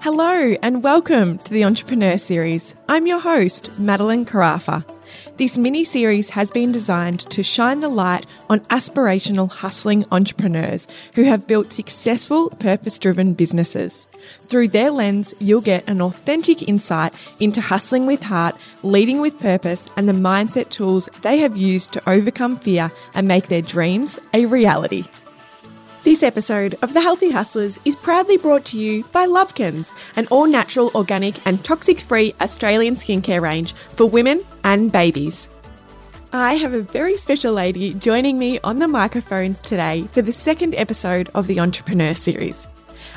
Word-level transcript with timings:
Hello 0.00 0.54
and 0.62 0.84
welcome 0.84 1.38
to 1.38 1.52
the 1.52 1.64
Entrepreneur 1.64 2.16
Series. 2.18 2.76
I'm 2.88 3.08
your 3.08 3.18
host, 3.18 3.76
Madeline 3.80 4.24
Carafa. 4.24 4.84
This 5.38 5.58
mini 5.58 5.82
series 5.82 6.30
has 6.30 6.52
been 6.52 6.70
designed 6.70 7.18
to 7.30 7.42
shine 7.42 7.80
the 7.80 7.88
light 7.88 8.24
on 8.48 8.60
aspirational 8.60 9.50
hustling 9.50 10.06
entrepreneurs 10.12 10.86
who 11.16 11.24
have 11.24 11.48
built 11.48 11.72
successful, 11.72 12.48
purpose 12.50 12.96
driven 13.00 13.34
businesses. 13.34 14.06
Through 14.46 14.68
their 14.68 14.92
lens, 14.92 15.34
you'll 15.40 15.60
get 15.60 15.88
an 15.88 16.00
authentic 16.00 16.68
insight 16.68 17.12
into 17.40 17.60
hustling 17.60 18.06
with 18.06 18.22
heart, 18.22 18.54
leading 18.84 19.20
with 19.20 19.40
purpose, 19.40 19.90
and 19.96 20.08
the 20.08 20.12
mindset 20.12 20.68
tools 20.68 21.08
they 21.22 21.38
have 21.38 21.56
used 21.56 21.92
to 21.94 22.08
overcome 22.08 22.56
fear 22.56 22.92
and 23.14 23.26
make 23.26 23.48
their 23.48 23.62
dreams 23.62 24.16
a 24.32 24.46
reality. 24.46 25.06
This 26.04 26.22
episode 26.22 26.76
of 26.80 26.94
The 26.94 27.00
Healthy 27.00 27.32
Hustlers 27.32 27.80
is 27.84 27.96
proudly 27.96 28.36
brought 28.36 28.64
to 28.66 28.78
you 28.78 29.02
by 29.12 29.26
Lovekins, 29.26 29.92
an 30.14 30.28
all 30.30 30.46
natural, 30.46 30.92
organic, 30.94 31.44
and 31.44 31.62
toxic 31.64 31.98
free 31.98 32.32
Australian 32.40 32.94
skincare 32.94 33.40
range 33.40 33.74
for 33.96 34.06
women 34.06 34.42
and 34.62 34.92
babies. 34.92 35.50
I 36.32 36.54
have 36.54 36.72
a 36.72 36.82
very 36.82 37.16
special 37.16 37.52
lady 37.52 37.94
joining 37.94 38.38
me 38.38 38.60
on 38.62 38.78
the 38.78 38.86
microphones 38.86 39.60
today 39.60 40.04
for 40.12 40.22
the 40.22 40.32
second 40.32 40.76
episode 40.76 41.30
of 41.34 41.48
the 41.48 41.58
Entrepreneur 41.58 42.14
Series. 42.14 42.68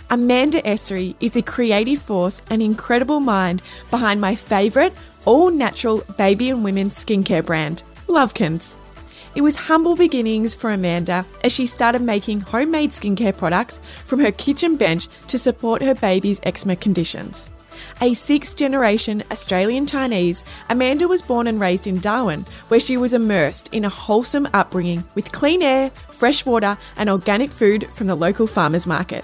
Amanda 0.10 0.62
Essery 0.64 1.16
is 1.20 1.36
a 1.36 1.42
creative 1.44 2.02
force 2.02 2.42
and 2.50 2.64
incredible 2.64 3.20
mind 3.20 3.62
behind 3.92 4.20
my 4.20 4.34
favourite 4.34 4.94
all 5.26 5.52
natural 5.52 6.04
baby 6.18 6.50
and 6.50 6.64
women 6.64 6.90
skincare 6.90 7.46
brand, 7.46 7.84
Lovekins. 8.08 8.76
It 9.34 9.42
was 9.42 9.56
humble 9.56 9.96
beginnings 9.96 10.54
for 10.54 10.72
Amanda 10.72 11.26
as 11.42 11.54
she 11.54 11.66
started 11.66 12.02
making 12.02 12.42
homemade 12.42 12.92
skincare 12.92 13.38
products 13.38 13.80
from 14.04 14.20
her 14.20 14.32
kitchen 14.32 14.76
bench 14.76 15.08
to 15.28 15.38
support 15.38 15.82
her 15.82 15.96
baby's 15.96 16.42
eczema 16.44 16.76
conditions. 16.76 17.50
A 18.02 18.14
sixth 18.14 18.58
generation 18.58 19.24
Australian 19.32 19.88
Chinese, 19.88 20.44
Amanda 20.70 21.08
was 21.08 21.22
born 21.22 21.48
and 21.48 21.62
raised 21.62 21.88
in 21.88 22.00
Darwin, 22.00 22.46
where 22.68 22.80
she 22.82 22.98
was 22.98 23.14
immersed 23.14 23.74
in 23.74 23.86
a 23.86 23.90
wholesome 23.90 24.50
upbringing 24.54 25.06
with 25.16 25.32
clean 25.32 25.64
air, 25.64 25.92
fresh 26.12 26.46
water, 26.46 26.78
and 26.98 27.10
organic 27.10 27.52
food 27.52 27.88
from 27.94 28.08
the 28.08 28.16
local 28.16 28.48
farmers 28.48 28.86
market. 28.86 29.24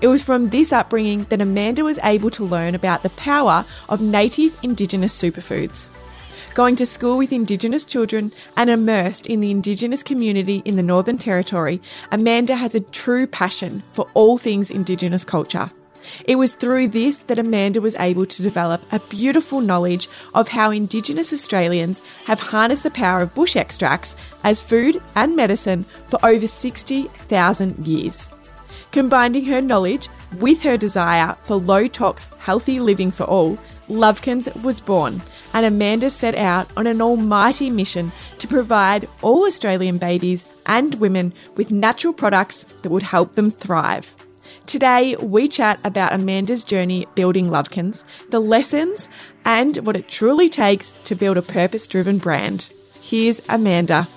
It 0.00 0.08
was 0.08 0.24
from 0.24 0.50
this 0.50 0.72
upbringing 0.72 1.24
that 1.24 1.40
Amanda 1.40 1.84
was 1.84 2.00
able 2.02 2.30
to 2.30 2.44
learn 2.44 2.74
about 2.74 3.04
the 3.04 3.10
power 3.10 3.64
of 3.88 4.00
native 4.00 4.58
Indigenous 4.64 5.16
superfoods 5.16 5.88
going 6.54 6.76
to 6.76 6.86
school 6.86 7.18
with 7.18 7.32
Indigenous 7.32 7.84
children, 7.84 8.32
and 8.56 8.70
immersed 8.70 9.28
in 9.28 9.40
the 9.40 9.50
Indigenous 9.50 10.02
community 10.02 10.62
in 10.64 10.76
the 10.76 10.82
Northern 10.82 11.18
Territory, 11.18 11.82
Amanda 12.12 12.54
has 12.54 12.74
a 12.74 12.80
true 12.80 13.26
passion 13.26 13.82
for 13.88 14.08
all 14.14 14.38
things 14.38 14.70
Indigenous 14.70 15.24
culture. 15.24 15.70
It 16.26 16.36
was 16.36 16.54
through 16.54 16.88
this 16.88 17.18
that 17.18 17.38
Amanda 17.38 17.80
was 17.80 17.96
able 17.96 18.26
to 18.26 18.42
develop 18.42 18.82
a 18.92 19.00
beautiful 19.00 19.60
knowledge 19.60 20.08
of 20.34 20.48
how 20.48 20.70
Indigenous 20.70 21.32
Australians 21.32 22.02
have 22.26 22.38
harnessed 22.38 22.84
the 22.84 22.90
power 22.90 23.20
of 23.20 23.34
bush 23.34 23.56
extracts 23.56 24.14
as 24.44 24.62
food 24.62 25.02
and 25.14 25.34
medicine 25.34 25.84
for 26.08 26.24
over 26.24 26.46
60,000 26.46 27.86
years. 27.86 28.34
Combining 28.92 29.44
her 29.46 29.60
knowledge 29.60 30.08
with 30.40 30.62
her 30.62 30.76
desire 30.76 31.36
for 31.42 31.56
low 31.56 31.86
tox, 31.86 32.28
healthy 32.38 32.80
living 32.80 33.10
for 33.10 33.24
all, 33.24 33.58
Lovekins 33.88 34.50
was 34.62 34.80
born, 34.80 35.22
and 35.52 35.66
Amanda 35.66 36.08
set 36.10 36.34
out 36.34 36.70
on 36.76 36.86
an 36.86 37.02
almighty 37.02 37.70
mission 37.70 38.12
to 38.38 38.48
provide 38.48 39.08
all 39.22 39.44
Australian 39.46 39.98
babies 39.98 40.46
and 40.66 40.94
women 40.96 41.32
with 41.56 41.70
natural 41.70 42.12
products 42.12 42.64
that 42.82 42.90
would 42.90 43.02
help 43.02 43.32
them 43.32 43.50
thrive. 43.50 44.16
Today, 44.66 45.14
we 45.16 45.48
chat 45.48 45.78
about 45.84 46.14
Amanda's 46.14 46.64
journey 46.64 47.06
building 47.14 47.48
Lovekins, 47.48 48.04
the 48.30 48.40
lessons, 48.40 49.08
and 49.44 49.76
what 49.78 49.96
it 49.96 50.08
truly 50.08 50.48
takes 50.48 50.92
to 51.04 51.14
build 51.14 51.36
a 51.36 51.42
purpose 51.42 51.86
driven 51.86 52.18
brand. 52.18 52.72
Here's 53.00 53.46
Amanda. 53.50 54.08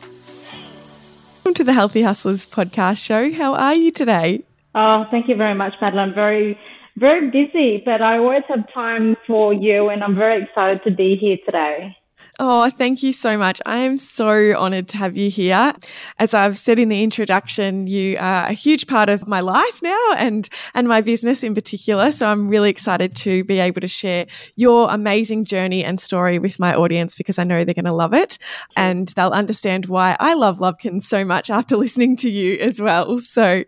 Welcome 1.36 1.54
to 1.56 1.64
the 1.66 1.74
Healthy 1.74 2.02
Hustlers 2.02 2.46
podcast 2.46 3.04
show. 3.04 3.32
How 3.34 3.54
are 3.56 3.76
you 3.76 3.92
today? 3.92 4.47
Oh, 4.80 5.06
thank 5.10 5.28
you 5.28 5.36
very 5.36 5.56
much, 5.56 5.74
Madeline. 5.82 6.14
Very 6.14 6.56
very 6.98 7.32
busy, 7.32 7.82
but 7.84 8.02
I 8.02 8.18
always 8.18 8.44
have 8.48 8.72
time 8.72 9.16
for 9.26 9.52
you, 9.54 9.90
and 9.90 10.04
I'm 10.04 10.16
very 10.16 10.44
excited 10.44 10.84
to 10.84 10.92
be 10.92 11.16
here 11.20 11.38
today. 11.46 11.96
Oh, 12.40 12.70
thank 12.70 13.02
you 13.02 13.12
so 13.12 13.38
much. 13.38 13.60
I 13.66 13.78
am 13.78 13.98
so 13.98 14.56
honored 14.58 14.88
to 14.90 14.98
have 14.98 15.18
you 15.18 15.30
here. 15.30 15.74
As 16.20 16.36
I've 16.36 16.58
said 16.58 16.78
in 16.78 16.90
the 16.90 17.02
introduction, 17.02 17.88
you 17.88 18.18
are 18.20 18.46
a 18.46 18.54
huge 18.54 18.86
part 18.86 19.10
of 19.10 19.28
my 19.28 19.40
life 19.40 19.82
now 19.82 20.14
and, 20.18 20.48
and 20.76 20.88
my 20.88 21.02
business 21.02 21.44
in 21.44 21.56
particular. 21.56 22.12
So 22.12 22.28
I'm 22.28 22.48
really 22.48 22.70
excited 22.70 23.16
to 23.18 23.44
be 23.44 23.60
able 23.60 23.82
to 23.82 23.88
share 23.88 24.28
your 24.56 24.88
amazing 24.92 25.46
journey 25.46 25.84
and 25.84 26.00
story 26.00 26.38
with 26.38 26.60
my 26.60 26.76
audience 26.76 27.16
because 27.16 27.40
I 27.40 27.44
know 27.44 27.64
they're 27.64 27.74
going 27.74 27.86
to 27.86 27.94
love 27.94 28.14
it 28.14 28.38
and 28.76 29.08
they'll 29.10 29.30
understand 29.30 29.88
why 29.88 30.16
I 30.20 30.36
love 30.36 30.60
Lovekins 30.60 31.04
so 31.04 31.26
much 31.26 31.50
after 31.50 31.76
listening 31.78 32.16
to 32.18 32.30
you 32.30 32.58
as 32.60 32.80
well. 32.80 33.18
So 33.18 33.64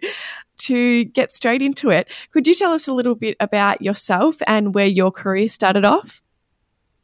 to 0.59 1.05
get 1.05 1.31
straight 1.31 1.61
into 1.61 1.89
it, 1.89 2.09
could 2.31 2.47
you 2.47 2.53
tell 2.53 2.71
us 2.71 2.87
a 2.87 2.93
little 2.93 3.15
bit 3.15 3.35
about 3.39 3.81
yourself 3.81 4.37
and 4.47 4.75
where 4.75 4.85
your 4.85 5.11
career 5.11 5.47
started 5.47 5.85
off? 5.85 6.21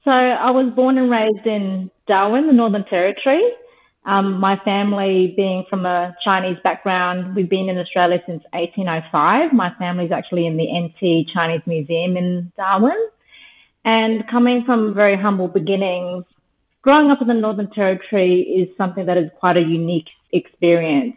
So 0.03 0.11
I 0.11 0.51
was 0.51 0.71
born 0.75 0.97
and 0.97 1.09
raised 1.09 1.47
in 1.47 1.89
Darwin, 2.07 2.47
the 2.47 2.53
Northern 2.53 2.85
Territory. 2.85 3.41
Um, 4.05 4.39
my 4.39 4.57
family 4.63 5.33
being 5.35 5.65
from 5.67 5.85
a 5.85 6.15
Chinese 6.23 6.57
background, 6.63 7.35
we've 7.35 7.49
been 7.49 7.69
in 7.69 7.77
Australia 7.79 8.19
since 8.27 8.43
1805. 8.53 9.51
My 9.51 9.73
family's 9.79 10.11
actually 10.11 10.45
in 10.45 10.57
the 10.57 10.67
NT 10.71 11.27
Chinese 11.33 11.61
Museum 11.65 12.15
in 12.15 12.51
Darwin. 12.55 13.09
And 13.83 14.27
coming 14.29 14.63
from 14.63 14.93
very 14.93 15.17
humble 15.17 15.47
beginnings, 15.47 16.25
growing 16.83 17.09
up 17.09 17.19
in 17.21 17.27
the 17.27 17.33
Northern 17.33 17.71
Territory 17.71 18.41
is 18.41 18.75
something 18.77 19.07
that 19.07 19.17
is 19.17 19.31
quite 19.39 19.57
a 19.57 19.61
unique 19.61 20.09
experience. 20.31 21.15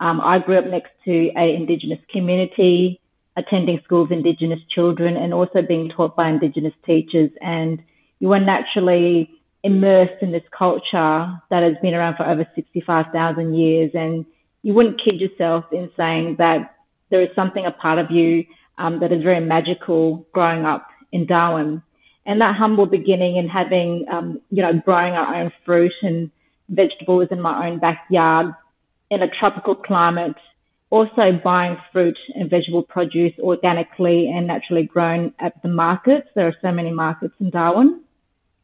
Um, 0.00 0.20
I 0.20 0.38
grew 0.38 0.58
up 0.58 0.66
next 0.66 0.90
to 1.04 1.30
a 1.36 1.54
Indigenous 1.54 2.00
community, 2.10 3.00
attending 3.36 3.80
schools 3.84 4.08
Indigenous 4.10 4.60
children, 4.68 5.16
and 5.16 5.32
also 5.32 5.62
being 5.62 5.88
taught 5.88 6.16
by 6.16 6.28
Indigenous 6.28 6.74
teachers. 6.84 7.30
And 7.40 7.82
you 8.18 8.32
are 8.32 8.40
naturally 8.40 9.30
immersed 9.62 10.22
in 10.22 10.32
this 10.32 10.44
culture 10.56 11.40
that 11.50 11.62
has 11.62 11.74
been 11.82 11.94
around 11.94 12.16
for 12.16 12.26
over 12.26 12.46
65,000 12.54 13.54
years. 13.54 13.90
And 13.94 14.26
you 14.62 14.74
wouldn't 14.74 15.00
kid 15.02 15.20
yourself 15.20 15.64
in 15.72 15.90
saying 15.96 16.36
that 16.38 16.76
there 17.10 17.22
is 17.22 17.28
something 17.34 17.64
a 17.64 17.70
part 17.70 17.98
of 17.98 18.10
you 18.10 18.44
um, 18.78 19.00
that 19.00 19.12
is 19.12 19.22
very 19.22 19.40
magical 19.40 20.26
growing 20.32 20.64
up 20.64 20.88
in 21.10 21.26
Darwin. 21.26 21.82
And 22.26 22.40
that 22.40 22.56
humble 22.56 22.86
beginning 22.86 23.38
and 23.38 23.48
having, 23.48 24.06
um, 24.10 24.40
you 24.50 24.62
know, 24.62 24.72
growing 24.84 25.14
our 25.14 25.34
own 25.36 25.52
fruit 25.64 25.92
and 26.02 26.30
vegetables 26.68 27.28
in 27.30 27.40
my 27.40 27.68
own 27.68 27.78
backyard 27.78 28.52
in 29.10 29.22
a 29.22 29.28
tropical 29.28 29.74
climate, 29.74 30.36
also 30.90 31.32
buying 31.42 31.76
fruit 31.92 32.18
and 32.34 32.50
vegetable 32.50 32.82
produce 32.82 33.32
organically 33.38 34.28
and 34.28 34.46
naturally 34.46 34.84
grown 34.84 35.32
at 35.38 35.60
the 35.62 35.68
markets. 35.68 36.28
There 36.34 36.46
are 36.46 36.56
so 36.62 36.72
many 36.72 36.92
markets 36.92 37.34
in 37.40 37.50
Darwin. 37.50 38.02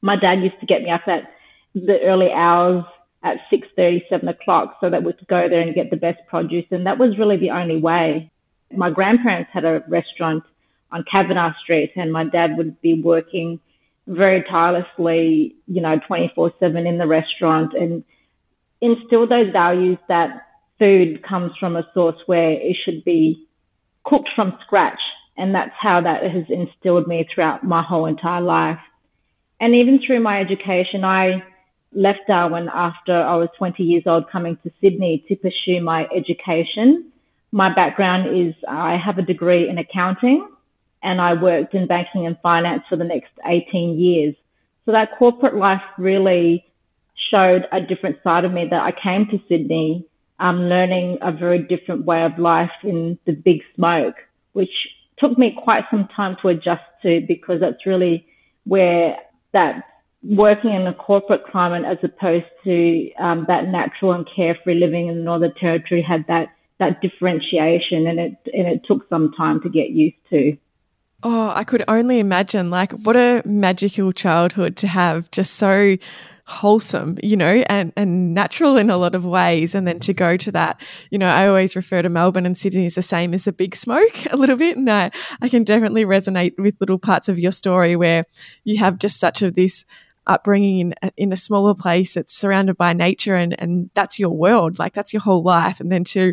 My 0.01 0.17
dad 0.17 0.43
used 0.43 0.59
to 0.61 0.67
get 0.67 0.83
me 0.83 0.91
up 0.91 1.03
at 1.07 1.31
the 1.75 2.01
early 2.03 2.31
hours 2.33 2.85
at 3.23 3.39
6.30, 3.53 4.09
7 4.09 4.29
o'clock 4.29 4.77
so 4.81 4.91
that 4.91 5.05
we 5.05 5.13
could 5.13 5.29
go 5.29 5.49
there 5.49 5.61
and 5.61 5.75
get 5.75 5.91
the 5.91 5.97
best 5.97 6.19
produce. 6.29 6.65
And 6.71 6.87
that 6.87 6.99
was 6.99 7.19
really 7.19 7.37
the 7.37 7.51
only 7.51 7.81
way. 7.81 8.31
My 8.75 8.91
grandparents 8.91 9.51
had 9.53 9.65
a 9.65 9.83
restaurant 9.89 10.45
on 10.91 11.05
Cavenagh 11.13 11.55
Street 11.63 11.93
and 11.97 12.13
my 12.13 12.25
dad 12.25 12.57
would 12.57 12.81
be 12.81 13.01
working 13.01 13.61
very 14.07 14.43
tirelessly, 14.51 15.55
you 15.67 15.81
know, 15.81 16.01
24 16.07 16.53
seven 16.59 16.87
in 16.87 16.99
the 16.99 17.07
restaurant 17.07 17.73
and 17.75 18.05
instill 18.83 19.27
those 19.27 19.53
values 19.53 19.99
that 20.09 20.43
food 20.79 21.23
comes 21.23 21.53
from 21.59 21.77
a 21.77 21.89
source 21.95 22.17
where 22.27 22.51
it 22.51 22.77
should 22.85 23.05
be 23.05 23.47
cooked 24.05 24.29
from 24.35 24.59
scratch. 24.67 25.01
And 25.37 25.55
that's 25.55 25.73
how 25.81 26.03
that 26.03 26.25
has 26.25 26.45
instilled 26.51 27.07
me 27.07 27.27
throughout 27.33 27.65
my 27.65 27.83
whole 27.83 28.05
entire 28.05 28.43
life. 28.43 28.81
And 29.61 29.75
even 29.75 30.01
through 30.05 30.21
my 30.21 30.41
education, 30.41 31.05
I 31.05 31.45
left 31.95 32.21
Darwin 32.27 32.69
after 32.75 33.15
I 33.15 33.37
was 33.37 33.49
20 33.57 33.83
years 33.83 34.03
old 34.07 34.31
coming 34.31 34.59
to 34.65 34.71
Sydney 34.81 35.25
to 35.29 35.37
pursue 35.37 35.81
my 35.81 36.07
education. 36.15 37.13
My 37.53 37.73
background 37.75 38.37
is 38.37 38.55
I 38.69 38.97
have 38.97 39.19
a 39.19 39.23
degree 39.23 39.69
in 39.69 39.79
accounting 39.79 40.49
and 41.03 41.21
I 41.21 41.35
worked 41.35 41.75
in 41.75 41.87
banking 41.87 42.27
and 42.27 42.37
finance 42.43 42.83
for 42.89 42.97
the 42.97 43.05
next 43.05 43.31
18 43.47 43.99
years. 43.99 44.35
So 44.85 44.93
that 44.93 45.17
corporate 45.19 45.55
life 45.55 45.83
really 45.99 46.65
showed 47.31 47.67
a 47.73 47.81
different 47.81 48.19
side 48.23 48.45
of 48.45 48.53
me 48.53 48.67
that 48.71 48.81
I 48.81 48.93
came 48.93 49.27
to 49.27 49.39
Sydney, 49.49 50.07
um, 50.39 50.63
learning 50.63 51.19
a 51.23 51.33
very 51.33 51.63
different 51.63 52.05
way 52.05 52.25
of 52.25 52.39
life 52.39 52.71
in 52.83 53.19
the 53.27 53.33
big 53.33 53.61
smoke, 53.75 54.17
which 54.53 54.71
took 55.19 55.39
me 55.39 55.57
quite 55.63 55.85
some 55.91 56.09
time 56.15 56.37
to 56.43 56.49
adjust 56.49 56.83
to 57.03 57.21
because 57.27 57.61
that's 57.61 57.87
really 57.87 58.27
where 58.65 59.17
that 59.53 59.85
working 60.25 60.73
in 60.73 60.87
a 60.87 60.95
corporate 60.95 61.45
climate 61.51 61.85
as 61.85 61.99
opposed 62.03 62.47
to 62.65 63.11
um, 63.21 63.45
that 63.49 63.67
natural 63.67 64.13
and 64.13 64.29
carefree 64.35 64.75
living 64.75 65.09
in 65.09 65.17
the 65.17 65.23
Northern 65.23 65.55
Territory 65.55 66.03
had 66.03 66.25
that 66.29 66.49
that 66.79 67.01
differentiation 67.01 68.07
and 68.07 68.19
it 68.19 68.33
and 68.53 68.67
it 68.67 68.83
took 68.87 69.09
some 69.09 69.33
time 69.37 69.61
to 69.63 69.69
get 69.69 69.91
used 69.91 70.17
to. 70.31 70.57
Oh, 71.25 71.53
I 71.55 71.63
could 71.63 71.85
only 71.87 72.19
imagine. 72.19 72.71
Like, 72.71 72.91
what 72.93 73.15
a 73.15 73.43
magical 73.45 74.13
childhood 74.13 74.77
to 74.79 74.89
have, 74.89 75.31
just 75.31 75.55
so 75.55 75.97
wholesome, 76.45 77.19
you 77.23 77.37
know, 77.37 77.65
and, 77.69 77.93
and 77.97 78.35
natural 78.35 78.77
in 78.77 78.91
a 78.91 78.97
lot 78.97 79.15
of 79.15 79.25
ways. 79.25 79.75
And 79.75 79.87
then 79.87 80.01
to 80.01 80.13
go 80.13 80.37
to 80.37 80.53
that, 80.53 80.81
you 81.11 81.19
know, 81.19 81.29
I 81.29 81.47
always 81.47 81.77
refer 81.77 82.03
to 82.03 82.09
Melbourne 82.09 82.47
and 82.47 82.57
Sydney 82.57 82.87
as 82.87 82.97
the 82.97 83.03
same 83.03 83.33
as 83.33 83.45
the 83.45 83.53
big 83.53 83.75
smoke 83.75 84.27
a 84.31 84.37
little 84.37 84.57
bit. 84.57 84.77
And 84.77 84.91
I, 84.91 85.11
I 85.41 85.49
can 85.49 85.65
definitely 85.65 86.05
resonate 86.05 86.59
with 86.59 86.77
little 86.81 86.99
parts 86.99 87.29
of 87.29 87.39
your 87.39 87.53
story 87.53 87.97
where 87.97 88.25
you 88.65 88.79
have 88.79 88.99
just 88.99 89.21
such 89.21 89.43
of 89.43 89.55
this 89.55 89.85
upbringing 90.27 90.93
in, 91.03 91.11
in 91.17 91.33
a 91.33 91.37
smaller 91.37 91.75
place 91.75 92.15
that's 92.15 92.33
surrounded 92.33 92.77
by 92.77 92.93
nature 92.93 93.35
and, 93.35 93.61
and 93.61 93.91
that's 93.95 94.21
your 94.21 94.31
world 94.31 94.79
like 94.79 94.93
that's 94.93 95.13
your 95.13 95.21
whole 95.21 95.43
life 95.43 95.81
and 95.81 95.91
then 95.91 96.05
to 96.05 96.33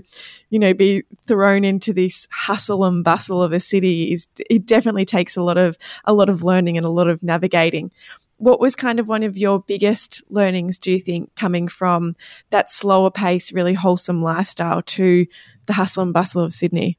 you 0.51 0.59
know 0.59 0.75
be 0.75 1.01
thrown 1.23 1.63
into 1.63 1.91
this 1.91 2.27
hustle 2.31 2.85
and 2.85 3.03
bustle 3.03 3.41
of 3.41 3.51
a 3.51 3.59
city 3.59 4.13
is 4.13 4.27
it 4.50 4.65
definitely 4.67 5.06
takes 5.06 5.35
a 5.35 5.41
lot 5.41 5.57
of 5.57 5.75
a 6.06 6.13
lot 6.13 6.29
of 6.29 6.44
learning 6.44 6.77
and 6.77 6.85
a 6.85 6.89
lot 6.91 7.07
of 7.07 7.23
navigating 7.23 7.89
what 8.39 8.59
was 8.59 8.75
kind 8.75 9.00
of 9.00 9.07
one 9.07 9.24
of 9.24 9.38
your 9.38 9.59
biggest 9.59 10.24
learnings 10.30 10.80
do 10.80 10.91
you 10.91 11.00
think 11.00 11.33
coming 11.36 11.68
from 11.68 12.15
that 12.50 12.71
slower 12.71 13.12
pace 13.12 13.53
really 13.53 13.74
wholesome 13.74 14.21
lifestyle 14.21 14.81
to 14.81 15.25
the 15.68 15.74
hustle 15.74 16.03
and 16.03 16.13
bustle 16.13 16.44
of 16.44 16.51
sydney 16.51 16.97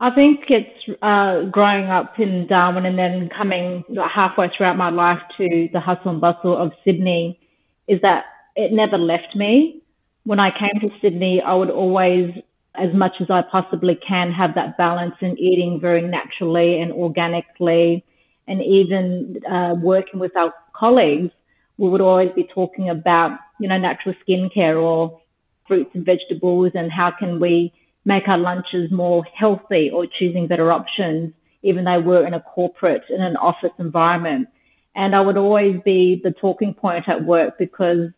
I 0.00 0.10
think 0.14 0.44
it's 0.48 1.02
uh, 1.02 1.50
growing 1.50 1.86
up 1.86 2.20
in 2.20 2.46
Darwin 2.46 2.86
and 2.86 2.96
then 2.96 3.30
coming 3.36 3.84
halfway 4.14 4.48
throughout 4.56 4.76
my 4.76 4.90
life 4.90 5.18
to 5.38 5.68
the 5.72 5.80
hustle 5.80 6.12
and 6.12 6.20
bustle 6.20 6.56
of 6.56 6.72
Sydney 6.84 7.40
is 7.88 8.00
that 8.02 8.26
it 8.54 8.72
never 8.72 8.96
left 8.96 9.34
me. 9.34 9.82
When 10.22 10.38
I 10.38 10.50
came 10.50 10.80
to 10.82 10.96
Sydney, 11.00 11.42
I 11.44 11.54
would 11.54 11.70
always, 11.70 12.30
as 12.76 12.94
much 12.94 13.14
as 13.20 13.28
I 13.28 13.42
possibly 13.50 13.96
can, 13.96 14.30
have 14.30 14.54
that 14.54 14.76
balance 14.76 15.14
in 15.20 15.36
eating 15.36 15.80
very 15.80 16.02
naturally 16.02 16.80
and 16.80 16.92
organically. 16.92 18.04
And 18.48 18.62
even 18.62 19.40
uh, 19.50 19.74
working 19.74 20.18
with 20.18 20.36
our 20.36 20.52
colleagues, 20.74 21.30
we 21.76 21.88
would 21.88 22.00
always 22.00 22.30
be 22.34 22.48
talking 22.52 22.88
about, 22.88 23.38
you 23.60 23.68
know, 23.68 23.78
natural 23.78 24.14
skincare 24.26 24.82
or 24.82 25.20
fruits 25.66 25.90
and 25.94 26.04
vegetables 26.04 26.72
and 26.74 26.90
how 26.90 27.12
can 27.16 27.38
we 27.38 27.72
make 28.04 28.26
our 28.26 28.38
lunches 28.38 28.90
more 28.90 29.24
healthy 29.38 29.90
or 29.92 30.06
choosing 30.18 30.46
better 30.46 30.72
options, 30.72 31.34
even 31.62 31.84
though 31.84 32.00
we're 32.00 32.26
in 32.26 32.34
a 32.34 32.40
corporate, 32.40 33.02
in 33.10 33.20
an 33.20 33.36
office 33.36 33.70
environment. 33.78 34.48
And 34.96 35.14
I 35.14 35.20
would 35.20 35.36
always 35.36 35.76
be 35.84 36.20
the 36.24 36.32
talking 36.32 36.74
point 36.74 37.08
at 37.08 37.24
work 37.24 37.58
because 37.58 38.08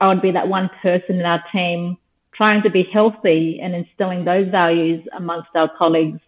I 0.00 0.08
would 0.08 0.22
be 0.22 0.32
that 0.32 0.48
one 0.48 0.70
person 0.82 1.16
in 1.20 1.26
our 1.26 1.44
team 1.52 1.98
trying 2.34 2.62
to 2.62 2.70
be 2.70 2.84
healthy 2.92 3.60
and 3.62 3.74
instilling 3.74 4.24
those 4.24 4.48
values 4.50 5.06
amongst 5.16 5.50
our 5.54 5.70
colleagues, 5.78 6.20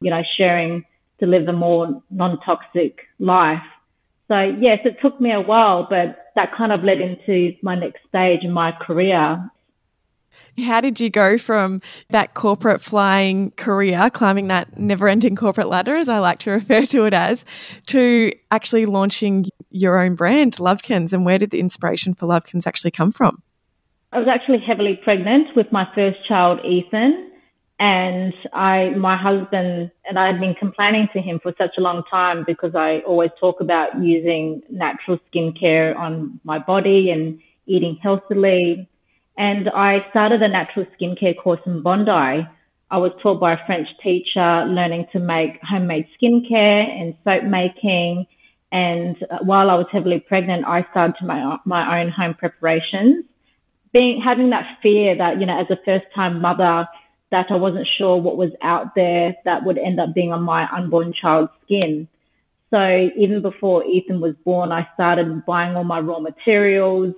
you 0.00 0.10
know, 0.10 0.22
sharing 0.36 0.84
to 1.20 1.26
live 1.26 1.48
a 1.48 1.52
more 1.52 2.02
non-toxic 2.10 3.00
life. 3.18 3.62
So 4.28 4.40
yes, 4.60 4.80
it 4.84 4.98
took 5.02 5.20
me 5.20 5.32
a 5.32 5.40
while, 5.40 5.86
but 5.88 6.32
that 6.34 6.54
kind 6.56 6.72
of 6.72 6.84
led 6.84 7.00
into 7.00 7.54
my 7.62 7.74
next 7.74 8.00
stage 8.08 8.40
in 8.42 8.52
my 8.52 8.72
career 8.72 9.50
how 10.64 10.80
did 10.80 11.00
you 11.00 11.10
go 11.10 11.38
from 11.38 11.80
that 12.10 12.34
corporate 12.34 12.80
flying 12.80 13.50
career, 13.52 14.10
climbing 14.10 14.48
that 14.48 14.78
never 14.78 15.08
ending 15.08 15.36
corporate 15.36 15.68
ladder, 15.68 15.96
as 15.96 16.08
I 16.08 16.18
like 16.18 16.38
to 16.40 16.50
refer 16.52 16.84
to 16.86 17.04
it 17.04 17.14
as, 17.14 17.44
to 17.86 18.32
actually 18.50 18.86
launching 18.86 19.46
your 19.70 19.98
own 19.98 20.14
brand, 20.14 20.54
Lovekins? 20.54 21.12
And 21.12 21.24
where 21.24 21.38
did 21.38 21.50
the 21.50 21.60
inspiration 21.60 22.14
for 22.14 22.26
Lovekins 22.26 22.66
actually 22.66 22.90
come 22.90 23.12
from? 23.12 23.42
I 24.12 24.18
was 24.18 24.28
actually 24.28 24.60
heavily 24.66 24.98
pregnant 25.02 25.54
with 25.54 25.70
my 25.70 25.86
first 25.94 26.26
child, 26.26 26.60
Ethan. 26.64 27.27
And 27.80 28.34
I, 28.52 28.90
my 28.96 29.16
husband 29.16 29.92
and 30.04 30.18
I 30.18 30.26
had 30.26 30.40
been 30.40 30.54
complaining 30.54 31.08
to 31.12 31.20
him 31.20 31.38
for 31.40 31.54
such 31.56 31.76
a 31.78 31.80
long 31.80 32.02
time 32.10 32.44
because 32.46 32.74
I 32.74 33.00
always 33.06 33.30
talk 33.38 33.60
about 33.60 34.02
using 34.02 34.62
natural 34.68 35.18
skincare 35.32 35.96
on 35.96 36.40
my 36.42 36.58
body 36.58 37.10
and 37.10 37.40
eating 37.66 37.98
healthily 38.02 38.88
and 39.38 39.68
I 39.70 40.04
started 40.10 40.42
a 40.42 40.48
natural 40.48 40.84
skincare 41.00 41.36
course 41.40 41.60
in 41.64 41.80
Bondi. 41.80 42.10
I 42.90 42.96
was 42.96 43.12
taught 43.22 43.38
by 43.38 43.52
a 43.52 43.66
French 43.66 43.86
teacher 44.02 44.66
learning 44.66 45.06
to 45.12 45.20
make 45.20 45.60
homemade 45.62 46.06
skincare 46.20 46.82
and 46.90 47.14
soap 47.22 47.44
making. 47.44 48.26
And 48.72 49.16
uh, 49.30 49.38
while 49.44 49.70
I 49.70 49.74
was 49.74 49.86
heavily 49.92 50.18
pregnant, 50.18 50.64
I 50.66 50.84
started 50.90 51.14
my, 51.24 51.56
my 51.64 52.00
own 52.00 52.10
home 52.10 52.34
preparations. 52.34 53.26
Being, 53.92 54.20
having 54.22 54.50
that 54.50 54.78
fear 54.82 55.16
that, 55.16 55.38
you 55.38 55.46
know, 55.46 55.60
as 55.60 55.70
a 55.70 55.78
first 55.84 56.06
time 56.16 56.42
mother, 56.42 56.88
that 57.30 57.46
I 57.50 57.56
wasn't 57.56 57.86
sure 57.98 58.16
what 58.16 58.36
was 58.36 58.50
out 58.62 58.94
there 58.94 59.34
that 59.44 59.64
would 59.64 59.78
end 59.78 60.00
up 60.00 60.14
being 60.14 60.32
on 60.32 60.42
my 60.42 60.66
unborn 60.70 61.12
child's 61.12 61.52
skin. 61.64 62.08
So 62.70 63.10
even 63.16 63.42
before 63.42 63.84
Ethan 63.84 64.20
was 64.20 64.34
born, 64.44 64.72
I 64.72 64.88
started 64.94 65.44
buying 65.46 65.76
all 65.76 65.84
my 65.84 66.00
raw 66.00 66.20
materials, 66.20 67.14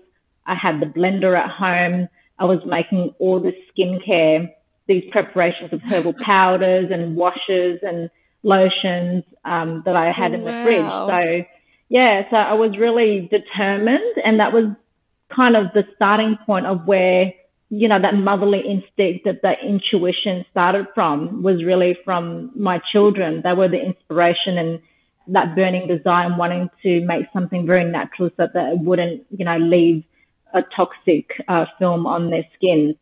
I 0.46 0.54
had 0.54 0.80
the 0.80 0.86
blender 0.86 1.38
at 1.38 1.50
home. 1.50 2.08
I 2.38 2.44
was 2.44 2.60
making 2.66 3.14
all 3.18 3.38
the 3.38 3.52
skincare, 3.70 4.52
these 4.88 5.04
preparations 5.12 5.72
of 5.72 5.80
herbal 5.82 6.14
powders 6.14 6.90
and 6.90 7.14
washes 7.14 7.80
and 7.82 8.10
lotions 8.42 9.24
um, 9.44 9.82
that 9.84 9.94
I 9.94 10.10
had 10.10 10.32
in 10.32 10.44
the 10.44 10.52
fridge. 10.64 10.88
So, 10.88 11.44
yeah, 11.88 12.22
so 12.30 12.36
I 12.36 12.54
was 12.54 12.76
really 12.78 13.28
determined, 13.30 14.16
and 14.24 14.40
that 14.40 14.52
was 14.52 14.74
kind 15.34 15.56
of 15.56 15.66
the 15.74 15.84
starting 15.94 16.38
point 16.46 16.66
of 16.66 16.86
where 16.86 17.32
you 17.70 17.88
know 17.88 18.00
that 18.00 18.14
motherly 18.14 18.58
instinct 18.58 19.25
that 19.25 19.43
that 19.43 19.58
intuition 19.64 20.44
started 20.50 20.87
from 20.94 21.43
was 21.43 21.64
really 21.64 21.96
from 22.05 22.50
my 22.55 22.81
children. 22.93 23.43
They 23.43 23.52
were 23.52 23.69
the 23.69 23.81
inspiration 23.81 24.58
and 24.58 24.81
that 25.28 25.55
burning 25.55 25.87
desire 25.87 26.37
wanting 26.37 26.69
to 26.82 27.00
make 27.06 27.26
something 27.32 27.67
very 27.67 27.84
natural 27.84 28.31
so 28.37 28.49
that 28.52 28.72
it 28.72 28.81
wouldn't, 28.81 29.25
you 29.31 29.44
know, 29.44 29.58
leave 29.58 30.02
a 30.52 30.62
toxic 30.75 31.31
uh, 31.46 31.67
film 31.78 32.06
on 32.06 32.31
their 32.31 32.44
skin. 32.56 32.96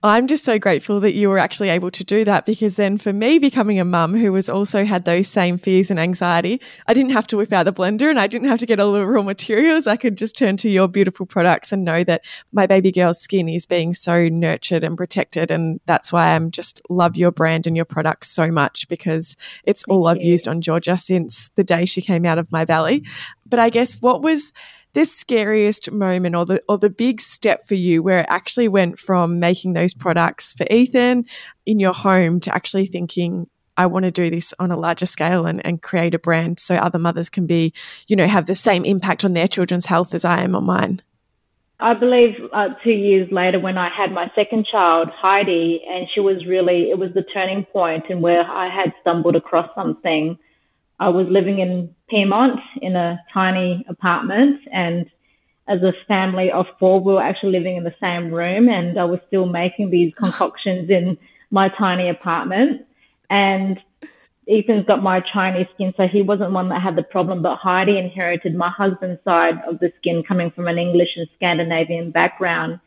I'm 0.00 0.28
just 0.28 0.44
so 0.44 0.60
grateful 0.60 1.00
that 1.00 1.14
you 1.14 1.28
were 1.28 1.40
actually 1.40 1.70
able 1.70 1.90
to 1.90 2.04
do 2.04 2.24
that 2.24 2.46
because 2.46 2.76
then 2.76 2.98
for 2.98 3.12
me 3.12 3.40
becoming 3.40 3.80
a 3.80 3.84
mum 3.84 4.14
who 4.14 4.30
was 4.30 4.48
also 4.48 4.84
had 4.84 5.04
those 5.04 5.26
same 5.26 5.58
fears 5.58 5.90
and 5.90 5.98
anxiety, 5.98 6.60
I 6.86 6.94
didn't 6.94 7.10
have 7.10 7.26
to 7.28 7.36
whip 7.36 7.52
out 7.52 7.64
the 7.64 7.72
blender 7.72 8.08
and 8.08 8.20
I 8.20 8.28
didn't 8.28 8.46
have 8.46 8.60
to 8.60 8.66
get 8.66 8.78
all 8.78 8.92
the 8.92 9.04
raw 9.04 9.22
materials. 9.22 9.88
I 9.88 9.96
could 9.96 10.16
just 10.16 10.38
turn 10.38 10.56
to 10.58 10.70
your 10.70 10.86
beautiful 10.86 11.26
products 11.26 11.72
and 11.72 11.84
know 11.84 12.04
that 12.04 12.24
my 12.52 12.68
baby 12.68 12.92
girl's 12.92 13.20
skin 13.20 13.48
is 13.48 13.66
being 13.66 13.92
so 13.92 14.28
nurtured 14.28 14.84
and 14.84 14.96
protected. 14.96 15.50
And 15.50 15.80
that's 15.86 16.12
why 16.12 16.32
I'm 16.36 16.52
just 16.52 16.80
love 16.88 17.16
your 17.16 17.32
brand 17.32 17.66
and 17.66 17.74
your 17.74 17.84
products 17.84 18.30
so 18.30 18.52
much 18.52 18.86
because 18.86 19.34
it's 19.66 19.82
Thank 19.82 19.92
all 19.92 20.02
you. 20.02 20.08
I've 20.10 20.22
used 20.22 20.46
on 20.46 20.60
Georgia 20.60 20.96
since 20.96 21.48
the 21.56 21.64
day 21.64 21.86
she 21.86 22.02
came 22.02 22.24
out 22.24 22.38
of 22.38 22.52
my 22.52 22.64
belly. 22.64 23.04
But 23.46 23.58
I 23.58 23.68
guess 23.68 24.00
what 24.00 24.22
was 24.22 24.52
the 24.98 25.04
scariest 25.04 25.92
moment 25.92 26.34
or 26.34 26.44
the 26.44 26.60
or 26.68 26.76
the 26.76 26.90
big 26.90 27.20
step 27.20 27.64
for 27.64 27.76
you 27.76 28.02
where 28.02 28.18
it 28.18 28.26
actually 28.28 28.66
went 28.66 28.98
from 28.98 29.38
making 29.38 29.72
those 29.72 29.94
products 29.94 30.54
for 30.54 30.66
Ethan 30.72 31.24
in 31.64 31.78
your 31.78 31.92
home 31.92 32.40
to 32.40 32.52
actually 32.52 32.86
thinking 32.86 33.46
I 33.76 33.86
want 33.86 34.06
to 34.06 34.10
do 34.10 34.28
this 34.28 34.52
on 34.58 34.72
a 34.72 34.76
larger 34.76 35.06
scale 35.06 35.46
and, 35.46 35.64
and 35.64 35.80
create 35.80 36.16
a 36.16 36.18
brand 36.18 36.58
so 36.58 36.74
other 36.74 36.98
mothers 36.98 37.30
can 37.30 37.46
be, 37.46 37.72
you 38.08 38.16
know, 38.16 38.26
have 38.26 38.46
the 38.46 38.56
same 38.56 38.84
impact 38.84 39.24
on 39.24 39.34
their 39.34 39.46
children's 39.46 39.86
health 39.86 40.14
as 40.14 40.24
I 40.24 40.42
am 40.42 40.56
on 40.56 40.64
mine? 40.64 41.00
I 41.78 41.94
believe 41.94 42.34
uh, 42.52 42.70
two 42.82 42.90
years 42.90 43.28
later 43.30 43.60
when 43.60 43.78
I 43.78 43.90
had 43.96 44.10
my 44.10 44.32
second 44.34 44.66
child, 44.66 45.10
Heidi, 45.14 45.80
and 45.88 46.08
she 46.12 46.18
was 46.18 46.44
really, 46.44 46.90
it 46.90 46.98
was 46.98 47.10
the 47.14 47.22
turning 47.22 47.64
point 47.66 48.06
and 48.10 48.20
where 48.20 48.42
I 48.42 48.68
had 48.68 48.92
stumbled 49.00 49.36
across 49.36 49.72
something 49.76 50.38
I 51.00 51.08
was 51.10 51.26
living 51.30 51.60
in 51.60 51.94
Pyrmont 52.10 52.58
in 52.82 52.96
a 52.96 53.20
tiny 53.32 53.84
apartment 53.88 54.60
and 54.72 55.06
as 55.68 55.82
a 55.82 55.92
family 56.06 56.50
of 56.50 56.64
four, 56.80 57.00
we 57.00 57.12
were 57.12 57.22
actually 57.22 57.52
living 57.52 57.76
in 57.76 57.84
the 57.84 57.94
same 58.00 58.32
room 58.32 58.68
and 58.68 58.98
I 58.98 59.04
was 59.04 59.20
still 59.26 59.46
making 59.46 59.90
these 59.90 60.12
concoctions 60.18 60.90
in 60.90 61.18
my 61.50 61.68
tiny 61.68 62.08
apartment. 62.08 62.86
And 63.30 63.78
Ethan's 64.48 64.86
got 64.86 65.02
my 65.02 65.20
Chinese 65.20 65.66
skin, 65.74 65.92
so 65.96 66.04
he 66.10 66.22
wasn't 66.22 66.52
one 66.52 66.70
that 66.70 66.80
had 66.80 66.96
the 66.96 67.02
problem, 67.02 67.42
but 67.42 67.56
Heidi 67.56 67.98
inherited 67.98 68.54
my 68.54 68.70
husband's 68.70 69.22
side 69.22 69.60
of 69.68 69.78
the 69.78 69.92
skin 69.98 70.22
coming 70.26 70.50
from 70.50 70.68
an 70.68 70.78
English 70.78 71.10
and 71.16 71.28
Scandinavian 71.36 72.10
background. 72.10 72.80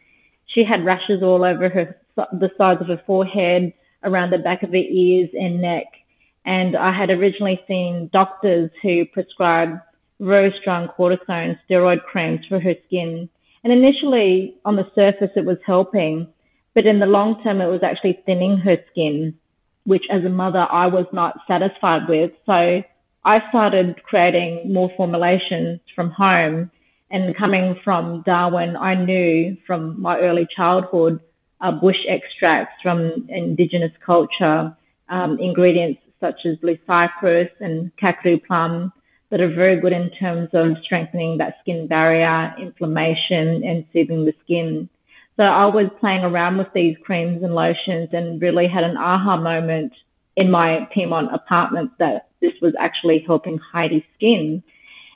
She 0.47 0.63
had 0.63 0.83
rashes 0.83 1.21
all 1.21 1.43
over 1.43 1.69
her, 1.69 1.95
the 2.15 2.49
sides 2.57 2.81
of 2.81 2.87
her 2.87 3.01
forehead, 3.05 3.73
around 4.03 4.31
the 4.31 4.39
back 4.39 4.63
of 4.63 4.71
her 4.71 4.75
ears 4.75 5.29
and 5.33 5.61
neck. 5.61 5.85
And 6.45 6.75
I 6.75 6.97
had 6.97 7.09
originally 7.09 7.59
seen 7.67 8.09
doctors 8.11 8.71
who 8.81 9.05
prescribed 9.05 9.79
very 10.19 10.53
strong 10.61 10.87
cortisone 10.97 11.57
steroid 11.69 12.03
creams 12.03 12.41
for 12.47 12.59
her 12.59 12.73
skin. 12.87 13.29
And 13.63 13.71
initially 13.71 14.55
on 14.65 14.75
the 14.75 14.89
surface, 14.95 15.31
it 15.35 15.45
was 15.45 15.57
helping, 15.65 16.27
but 16.73 16.85
in 16.85 16.99
the 16.99 17.05
long 17.05 17.41
term, 17.43 17.61
it 17.61 17.67
was 17.67 17.83
actually 17.83 18.19
thinning 18.25 18.57
her 18.57 18.77
skin, 18.91 19.35
which 19.85 20.05
as 20.11 20.23
a 20.23 20.29
mother, 20.29 20.65
I 20.71 20.87
was 20.87 21.05
not 21.13 21.37
satisfied 21.47 22.07
with. 22.07 22.31
So 22.45 22.81
I 23.23 23.39
started 23.49 24.01
creating 24.03 24.73
more 24.73 24.91
formulations 24.97 25.79
from 25.95 26.11
home 26.11 26.71
and 27.11 27.35
coming 27.35 27.75
from 27.83 28.23
Darwin, 28.25 28.77
I 28.77 28.95
knew 28.95 29.57
from 29.67 30.01
my 30.01 30.17
early 30.19 30.47
childhood, 30.55 31.19
uh, 31.59 31.71
bush 31.71 31.97
extracts 32.07 32.81
from 32.81 33.27
indigenous 33.29 33.91
culture, 34.03 34.75
um, 35.09 35.37
ingredients 35.39 36.01
such 36.21 36.45
as 36.45 36.55
blue 36.57 36.77
cypress 36.87 37.49
and 37.59 37.91
kakadu 38.01 38.41
plum 38.45 38.93
that 39.29 39.41
are 39.41 39.53
very 39.53 39.79
good 39.81 39.93
in 39.93 40.09
terms 40.11 40.49
of 40.53 40.77
strengthening 40.83 41.37
that 41.37 41.55
skin 41.61 41.87
barrier, 41.87 42.53
inflammation, 42.59 43.63
and 43.65 43.85
soothing 43.91 44.25
the 44.25 44.33
skin. 44.43 44.87
So 45.37 45.43
I 45.43 45.65
was 45.65 45.89
playing 45.99 46.23
around 46.23 46.57
with 46.57 46.67
these 46.73 46.95
creams 47.03 47.41
and 47.41 47.55
lotions 47.55 48.09
and 48.13 48.41
really 48.41 48.67
had 48.67 48.83
an 48.83 48.97
aha 48.97 49.37
moment 49.37 49.93
in 50.35 50.51
my 50.51 50.87
Pyrmont 50.95 51.33
apartment 51.33 51.91
that 51.99 52.29
this 52.41 52.53
was 52.61 52.73
actually 52.79 53.23
helping 53.25 53.59
Heidi's 53.73 54.03
skin. 54.15 54.63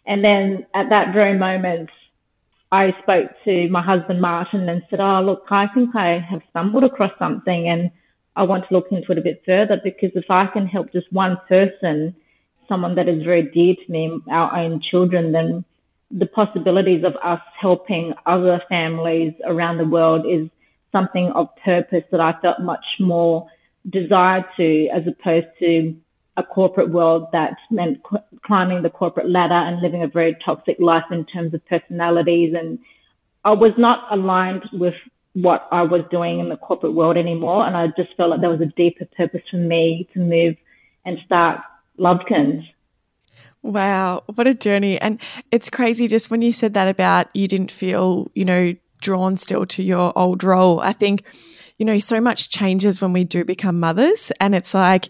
And 0.07 0.24
then 0.24 0.65
at 0.74 0.89
that 0.89 1.13
very 1.13 1.38
moment, 1.38 1.89
I 2.71 2.93
spoke 3.03 3.31
to 3.45 3.69
my 3.69 3.81
husband 3.81 4.21
Martin 4.21 4.67
and 4.69 4.81
said, 4.89 5.00
"Oh, 5.00 5.21
look, 5.21 5.45
I 5.50 5.67
think 5.67 5.95
I 5.95 6.19
have 6.19 6.41
stumbled 6.50 6.83
across 6.83 7.12
something, 7.19 7.67
and 7.67 7.91
I 8.35 8.43
want 8.43 8.67
to 8.67 8.73
look 8.73 8.87
into 8.91 9.11
it 9.11 9.17
a 9.17 9.21
bit 9.21 9.43
further 9.45 9.79
because 9.83 10.11
if 10.15 10.29
I 10.29 10.47
can 10.47 10.67
help 10.67 10.91
just 10.91 11.11
one 11.11 11.37
person, 11.47 12.15
someone 12.67 12.95
that 12.95 13.07
is 13.07 13.23
very 13.23 13.43
dear 13.43 13.75
to 13.75 13.91
me, 13.91 14.19
our 14.29 14.55
own 14.57 14.81
children, 14.81 15.31
then 15.31 15.63
the 16.11 16.25
possibilities 16.25 17.03
of 17.03 17.13
us 17.23 17.41
helping 17.59 18.13
other 18.25 18.61
families 18.69 19.33
around 19.45 19.77
the 19.77 19.85
world 19.85 20.25
is 20.25 20.49
something 20.91 21.31
of 21.35 21.47
purpose 21.63 22.03
that 22.11 22.19
I 22.19 22.33
felt 22.41 22.61
much 22.61 22.85
more 22.99 23.47
desired 23.89 24.45
to, 24.57 24.87
as 24.93 25.03
opposed 25.07 25.47
to 25.59 25.95
a 26.37 26.43
corporate 26.43 26.89
world 26.89 27.27
that 27.31 27.55
meant 27.71 28.01
climbing 28.45 28.83
the 28.83 28.89
corporate 28.89 29.29
ladder 29.29 29.53
and 29.53 29.81
living 29.81 30.03
a 30.03 30.07
very 30.07 30.35
toxic 30.43 30.77
life 30.79 31.05
in 31.11 31.25
terms 31.25 31.53
of 31.53 31.65
personalities. 31.65 32.53
And 32.57 32.79
I 33.43 33.51
was 33.51 33.71
not 33.77 34.11
aligned 34.11 34.63
with 34.73 34.95
what 35.35 35.67
I 35.71 35.83
was 35.83 36.01
doing 36.09 36.39
in 36.39 36.49
the 36.49 36.55
corporate 36.55 36.93
world 36.93 37.17
anymore. 37.17 37.67
And 37.67 37.75
I 37.75 37.87
just 37.87 38.15
felt 38.15 38.29
like 38.29 38.41
there 38.41 38.49
was 38.49 38.61
a 38.61 38.73
deeper 38.77 39.05
purpose 39.17 39.41
for 39.51 39.57
me 39.57 40.07
to 40.13 40.19
move 40.19 40.55
and 41.05 41.19
start 41.25 41.59
Lovekins. 41.99 42.65
Wow, 43.61 44.23
what 44.33 44.47
a 44.47 44.53
journey. 44.53 44.99
And 44.99 45.19
it's 45.51 45.69
crazy 45.69 46.07
just 46.07 46.31
when 46.31 46.41
you 46.41 46.53
said 46.53 46.73
that 46.75 46.87
about 46.87 47.27
you 47.33 47.47
didn't 47.47 47.71
feel, 47.71 48.31
you 48.33 48.45
know, 48.45 48.75
drawn 49.01 49.35
still 49.35 49.65
to 49.65 49.83
your 49.83 50.17
old 50.17 50.43
role. 50.43 50.79
I 50.79 50.93
think, 50.93 51.23
you 51.77 51.85
know, 51.85 51.99
so 51.99 52.21
much 52.21 52.49
changes 52.49 53.01
when 53.01 53.11
we 53.11 53.23
do 53.23 53.43
become 53.43 53.79
mothers. 53.79 54.31
And 54.39 54.55
it's 54.55 54.73
like, 54.73 55.09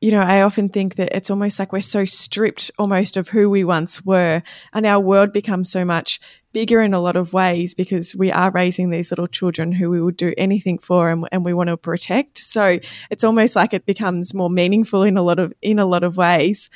you 0.00 0.10
know, 0.10 0.20
I 0.20 0.42
often 0.42 0.68
think 0.68 0.96
that 0.96 1.16
it's 1.16 1.30
almost 1.30 1.58
like 1.58 1.72
we're 1.72 1.80
so 1.80 2.04
stripped 2.04 2.70
almost 2.78 3.16
of 3.16 3.28
who 3.28 3.48
we 3.48 3.64
once 3.64 4.04
were, 4.04 4.42
and 4.72 4.84
our 4.84 5.00
world 5.00 5.32
becomes 5.32 5.70
so 5.70 5.84
much 5.84 6.20
bigger 6.54 6.80
in 6.80 6.94
a 6.94 7.00
lot 7.00 7.16
of 7.16 7.34
ways 7.34 7.74
because 7.74 8.14
we 8.14 8.32
are 8.32 8.50
raising 8.52 8.88
these 8.88 9.10
little 9.10 9.26
children 9.26 9.72
who 9.72 9.90
we 9.90 10.00
would 10.00 10.16
do 10.16 10.32
anything 10.38 10.78
for 10.78 11.10
and, 11.10 11.28
and 11.30 11.44
we 11.44 11.52
want 11.52 11.68
to 11.68 11.76
protect. 11.76 12.38
So 12.38 12.78
it's 13.10 13.24
almost 13.24 13.56
like 13.56 13.74
it 13.74 13.84
becomes 13.84 14.32
more 14.32 14.48
meaningful 14.48 15.02
in 15.02 15.18
a 15.18 15.22
lot 15.22 15.38
of 15.38 15.52
in 15.60 15.78
a 15.78 15.84
lot 15.84 16.04
of 16.04 16.16
ways. 16.16 16.70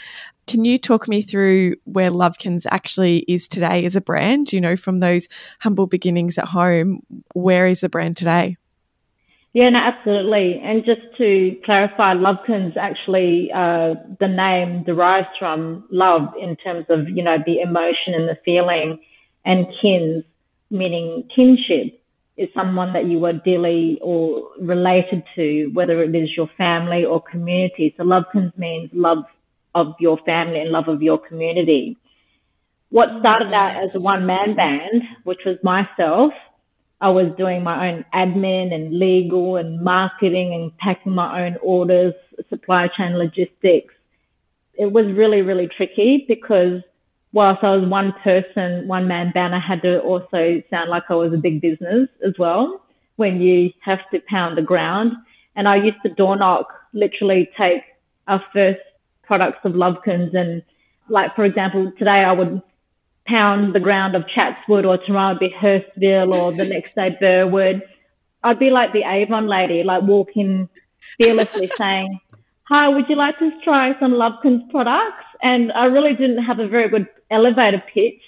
Can 0.47 0.65
you 0.65 0.79
talk 0.79 1.09
me 1.09 1.23
through 1.23 1.77
where 1.85 2.11
Lovekins 2.11 2.67
actually 2.71 3.19
is 3.29 3.49
today 3.49 3.87
as 3.87 3.97
a 3.97 4.01
brand? 4.01 4.53
You 4.53 4.61
know, 4.61 4.77
from 4.77 5.01
those 5.01 5.29
humble 5.61 5.87
beginnings 5.87 6.37
at 6.37 6.47
home, 6.47 7.01
where 7.33 7.67
is 7.67 7.81
the 7.81 7.89
brand 7.89 8.17
today? 8.17 8.57
Yeah, 9.55 9.71
no, 9.71 9.79
absolutely. 9.79 10.61
And 10.63 10.85
just 10.85 11.01
to 11.19 11.57
clarify, 11.65 12.15
Lovekins 12.15 12.77
actually, 12.77 13.51
uh, 13.55 13.95
the 14.21 14.29
name 14.29 14.85
derives 14.85 15.29
from 15.39 15.85
love 15.91 16.35
in 16.41 16.57
terms 16.57 16.87
of, 16.91 17.09
you 17.09 17.23
know, 17.23 17.37
the 17.45 17.61
emotion 17.61 18.15
and 18.15 18.29
the 18.29 18.39
feeling 18.45 18.99
and 19.49 19.67
kins, 19.81 20.25
meaning 20.71 21.27
kinship 21.35 21.99
is 22.37 22.49
someone 22.55 22.93
that 22.93 23.07
you 23.07 23.25
are 23.25 23.33
dearly 23.33 23.99
or 24.03 24.51
related 24.61 25.25
to, 25.35 25.71
whether 25.73 26.03
it 26.03 26.15
is 26.15 26.29
your 26.37 26.51
family 26.59 27.05
or 27.05 27.23
community. 27.23 27.95
So 27.97 28.05
Lovekins 28.05 28.57
means 28.59 28.91
love 28.93 29.25
of 29.75 29.95
your 29.99 30.19
family 30.19 30.61
and 30.61 30.71
love 30.71 30.89
of 30.89 31.03
your 31.03 31.19
community. 31.19 31.97
What 32.91 33.11
oh, 33.11 33.21
started 33.21 33.53
out 33.55 33.83
as 33.83 33.97
a 33.97 34.01
one 34.01 34.27
man 34.27 34.55
band, 34.55 35.03
which 35.25 35.41
was 35.47 35.57
myself, 35.63 36.35
I 37.01 37.09
was 37.09 37.35
doing 37.39 37.63
my 37.65 37.89
own 37.89 38.05
admin 38.13 38.75
and 38.75 38.99
legal 38.99 39.57
and 39.57 39.83
marketing 39.83 40.53
and 40.53 40.77
packing 40.77 41.15
my 41.15 41.47
own 41.47 41.57
orders, 41.63 42.13
supply 42.51 42.89
chain 42.95 43.17
logistics. 43.17 43.95
It 44.75 44.93
was 44.93 45.07
really, 45.07 45.41
really 45.41 45.69
tricky 45.75 46.27
because 46.29 46.83
whilst 47.33 47.63
I 47.63 47.77
was 47.77 47.89
one 47.89 48.13
person, 48.25 48.89
one 48.89 49.09
man 49.09 49.33
band, 49.33 49.55
I 49.55 49.61
had 49.61 49.83
to 49.83 50.01
also 50.01 50.63
sound 50.71 50.91
like 50.91 51.05
I 51.09 51.15
was 51.15 51.33
a 51.33 51.39
big 51.39 51.61
business 51.61 52.09
as 52.27 52.35
well 52.39 52.83
when 53.17 53.41
you 53.41 53.71
have 53.85 53.99
to 54.13 54.21
pound 54.29 54.57
the 54.57 54.63
ground. 54.63 55.13
And 55.57 55.69
I 55.69 55.77
used 55.77 55.99
to 56.05 56.11
door 56.11 56.37
knock, 56.37 56.69
literally 56.93 57.51
take 57.59 57.83
our 58.27 58.43
first 58.53 58.81
products 59.25 59.59
of 59.65 59.73
Lovekins 59.73 60.35
and 60.35 60.63
like, 61.09 61.35
for 61.35 61.45
example, 61.45 61.93
today 61.99 62.11
I 62.25 62.33
would 62.33 62.63
pound 63.27 63.75
the 63.75 63.81
ground 63.81 64.15
of 64.15 64.25
Chatswood 64.29 64.85
or 64.85 64.99
tomorrow 64.99 65.35
would 65.35 65.41
be 65.41 65.51
Hurstville 65.51 66.33
or 66.33 66.53
the 66.53 66.65
next 66.65 66.95
day 66.95 67.17
Burwood. 67.21 67.83
I'd 68.43 68.59
be 68.59 68.71
like 68.71 68.93
the 68.93 69.03
Avon 69.05 69.47
lady, 69.47 69.83
like 69.83 70.03
walking 70.03 70.69
fearlessly 71.21 71.67
saying, 71.77 72.21
hi, 72.69 72.89
would 72.89 73.09
you 73.09 73.17
like 73.17 73.39
to 73.39 73.51
try 73.65 73.99
some 74.01 74.13
Lovekins 74.13 74.71
products? 74.71 75.25
And 75.43 75.73
I 75.73 75.87
really 75.87 76.15
didn't 76.15 76.45
have 76.45 76.59
a 76.59 76.69
very 76.69 76.89
good 76.89 77.07
elevator 77.31 77.83
pitch. 77.93 78.21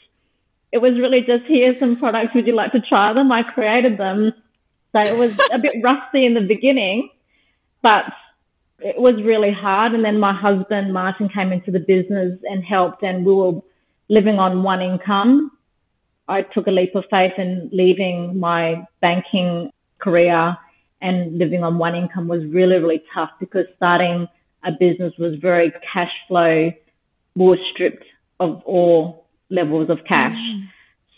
It 0.72 0.78
was 0.78 0.98
really 0.98 1.22
just 1.22 1.44
here's 1.46 1.78
some 1.78 1.96
products. 1.96 2.34
Would 2.34 2.46
you 2.46 2.54
like 2.54 2.72
to 2.72 2.80
try 2.80 3.12
them? 3.12 3.32
I 3.32 3.42
created 3.42 3.98
them. 3.98 4.32
So 4.92 5.00
it 5.00 5.18
was 5.18 5.38
a 5.52 5.58
bit 5.58 5.76
rusty 5.82 6.24
in 6.24 6.34
the 6.34 6.40
beginning, 6.40 7.10
but 7.82 8.04
it 8.78 8.98
was 8.98 9.16
really 9.22 9.52
hard. 9.52 9.92
And 9.92 10.04
then 10.04 10.18
my 10.18 10.32
husband, 10.32 10.92
Martin, 10.92 11.28
came 11.28 11.52
into 11.52 11.70
the 11.70 11.80
business 11.80 12.38
and 12.44 12.64
helped 12.64 13.02
and 13.02 13.26
we 13.26 13.32
were 13.32 13.60
living 14.08 14.38
on 14.38 14.62
one 14.62 14.80
income. 14.80 15.50
I 16.28 16.42
took 16.42 16.66
a 16.66 16.70
leap 16.70 16.94
of 16.94 17.04
faith 17.10 17.32
in 17.38 17.70
leaving 17.72 18.38
my 18.38 18.86
banking 19.00 19.70
career 19.98 20.56
and 21.02 21.38
living 21.38 21.64
on 21.64 21.78
one 21.78 21.94
income 21.94 22.28
was 22.28 22.44
really, 22.46 22.76
really 22.76 23.02
tough 23.14 23.30
because 23.40 23.66
starting 23.76 24.28
a 24.64 24.72
business 24.72 25.14
was 25.18 25.36
very 25.40 25.72
cash 25.92 26.12
flow. 26.28 26.70
We 27.34 27.46
were 27.46 27.58
stripped 27.72 28.04
of 28.38 28.62
all 28.64 29.26
levels 29.50 29.90
of 29.90 29.98
cash. 30.06 30.36
Mm. 30.36 30.68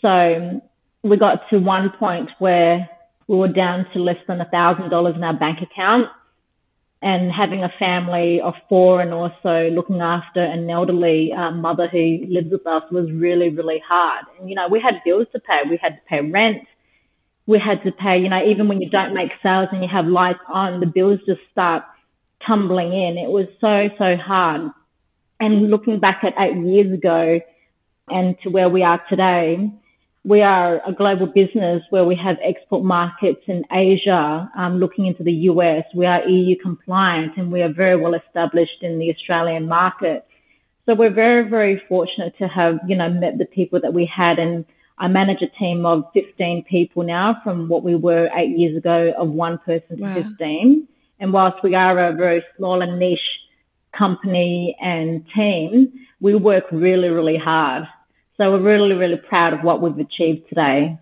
So 0.01 0.61
we 1.03 1.17
got 1.17 1.49
to 1.49 1.59
one 1.59 1.91
point 1.97 2.29
where 2.39 2.89
we 3.27 3.37
were 3.37 3.47
down 3.47 3.85
to 3.93 3.99
less 3.99 4.17
than 4.27 4.41
a 4.41 4.49
thousand 4.49 4.89
dollars 4.89 5.15
in 5.15 5.23
our 5.23 5.33
bank 5.33 5.59
account 5.61 6.07
and 7.01 7.31
having 7.31 7.63
a 7.63 7.73
family 7.77 8.39
of 8.41 8.53
four 8.69 9.01
and 9.01 9.13
also 9.13 9.69
looking 9.69 9.99
after 9.99 10.41
an 10.41 10.69
elderly 10.69 11.31
uh, 11.33 11.51
mother 11.51 11.87
who 11.91 12.19
lives 12.29 12.49
with 12.49 12.65
us 12.65 12.83
was 12.91 13.11
really, 13.11 13.49
really 13.49 13.81
hard. 13.85 14.25
And, 14.39 14.49
you 14.49 14.55
know, 14.55 14.69
we 14.71 14.79
had 14.79 14.95
bills 15.03 15.27
to 15.33 15.39
pay. 15.39 15.69
We 15.69 15.77
had 15.81 15.95
to 15.95 16.01
pay 16.07 16.21
rent. 16.21 16.65
We 17.45 17.59
had 17.59 17.83
to 17.83 17.91
pay, 17.91 18.19
you 18.19 18.29
know, 18.29 18.41
even 18.49 18.69
when 18.69 18.81
you 18.81 18.89
don't 18.89 19.13
make 19.13 19.31
sales 19.43 19.67
and 19.73 19.83
you 19.83 19.89
have 19.91 20.05
lights 20.05 20.39
on, 20.47 20.79
the 20.79 20.85
bills 20.85 21.19
just 21.27 21.41
start 21.51 21.83
tumbling 22.47 22.93
in. 22.93 23.17
It 23.17 23.29
was 23.29 23.47
so, 23.59 23.89
so 23.97 24.15
hard. 24.15 24.71
And 25.43 25.69
looking 25.69 25.99
back 25.99 26.23
at 26.23 26.35
eight 26.39 26.55
years 26.55 26.93
ago 26.93 27.41
and 28.07 28.37
to 28.43 28.49
where 28.49 28.69
we 28.69 28.81
are 28.81 29.01
today, 29.09 29.69
we 30.23 30.41
are 30.41 30.77
a 30.87 30.93
global 30.93 31.25
business 31.25 31.83
where 31.89 32.05
we 32.05 32.15
have 32.15 32.37
export 32.41 32.85
markets 32.85 33.41
in 33.47 33.65
Asia, 33.69 34.49
um, 34.57 34.79
looking 34.79 35.05
into 35.05 35.21
the 35.21 35.33
US. 35.51 35.83
We 35.93 36.05
are 36.05 36.25
EU 36.25 36.55
compliant 36.61 37.33
and 37.35 37.51
we 37.51 37.61
are 37.61 37.73
very 37.73 37.97
well 38.01 38.13
established 38.13 38.83
in 38.83 38.99
the 38.99 39.13
Australian 39.13 39.67
market. 39.67 40.25
So 40.85 40.95
we're 40.95 41.13
very, 41.13 41.49
very 41.49 41.81
fortunate 41.89 42.37
to 42.37 42.47
have, 42.47 42.79
you 42.87 42.95
know, 42.95 43.09
met 43.09 43.37
the 43.37 43.45
people 43.45 43.81
that 43.81 43.93
we 43.93 44.05
had 44.05 44.39
and 44.39 44.63
I 44.97 45.09
manage 45.09 45.41
a 45.41 45.59
team 45.59 45.85
of 45.85 46.05
15 46.13 46.63
people 46.69 47.03
now 47.03 47.35
from 47.43 47.67
what 47.67 47.83
we 47.83 47.95
were 47.95 48.29
eight 48.33 48.57
years 48.57 48.77
ago 48.77 49.11
of 49.17 49.27
one 49.27 49.57
person 49.57 49.97
to 49.97 50.03
wow. 50.03 50.13
15. 50.13 50.87
And 51.19 51.33
whilst 51.33 51.61
we 51.65 51.75
are 51.75 51.99
a 51.99 52.15
very 52.15 52.45
small 52.55 52.81
and 52.81 52.97
niche 52.97 53.19
company 53.97 54.75
and 54.81 55.25
team, 55.35 55.91
we 56.19 56.35
work 56.35 56.65
really, 56.71 57.09
really 57.09 57.37
hard 57.37 57.85
so 58.37 58.49
we're 58.51 58.61
really, 58.61 58.93
really 58.93 59.17
proud 59.17 59.53
of 59.53 59.63
what 59.63 59.81
we've 59.81 59.97
achieved 59.99 60.49
today. 60.49 60.97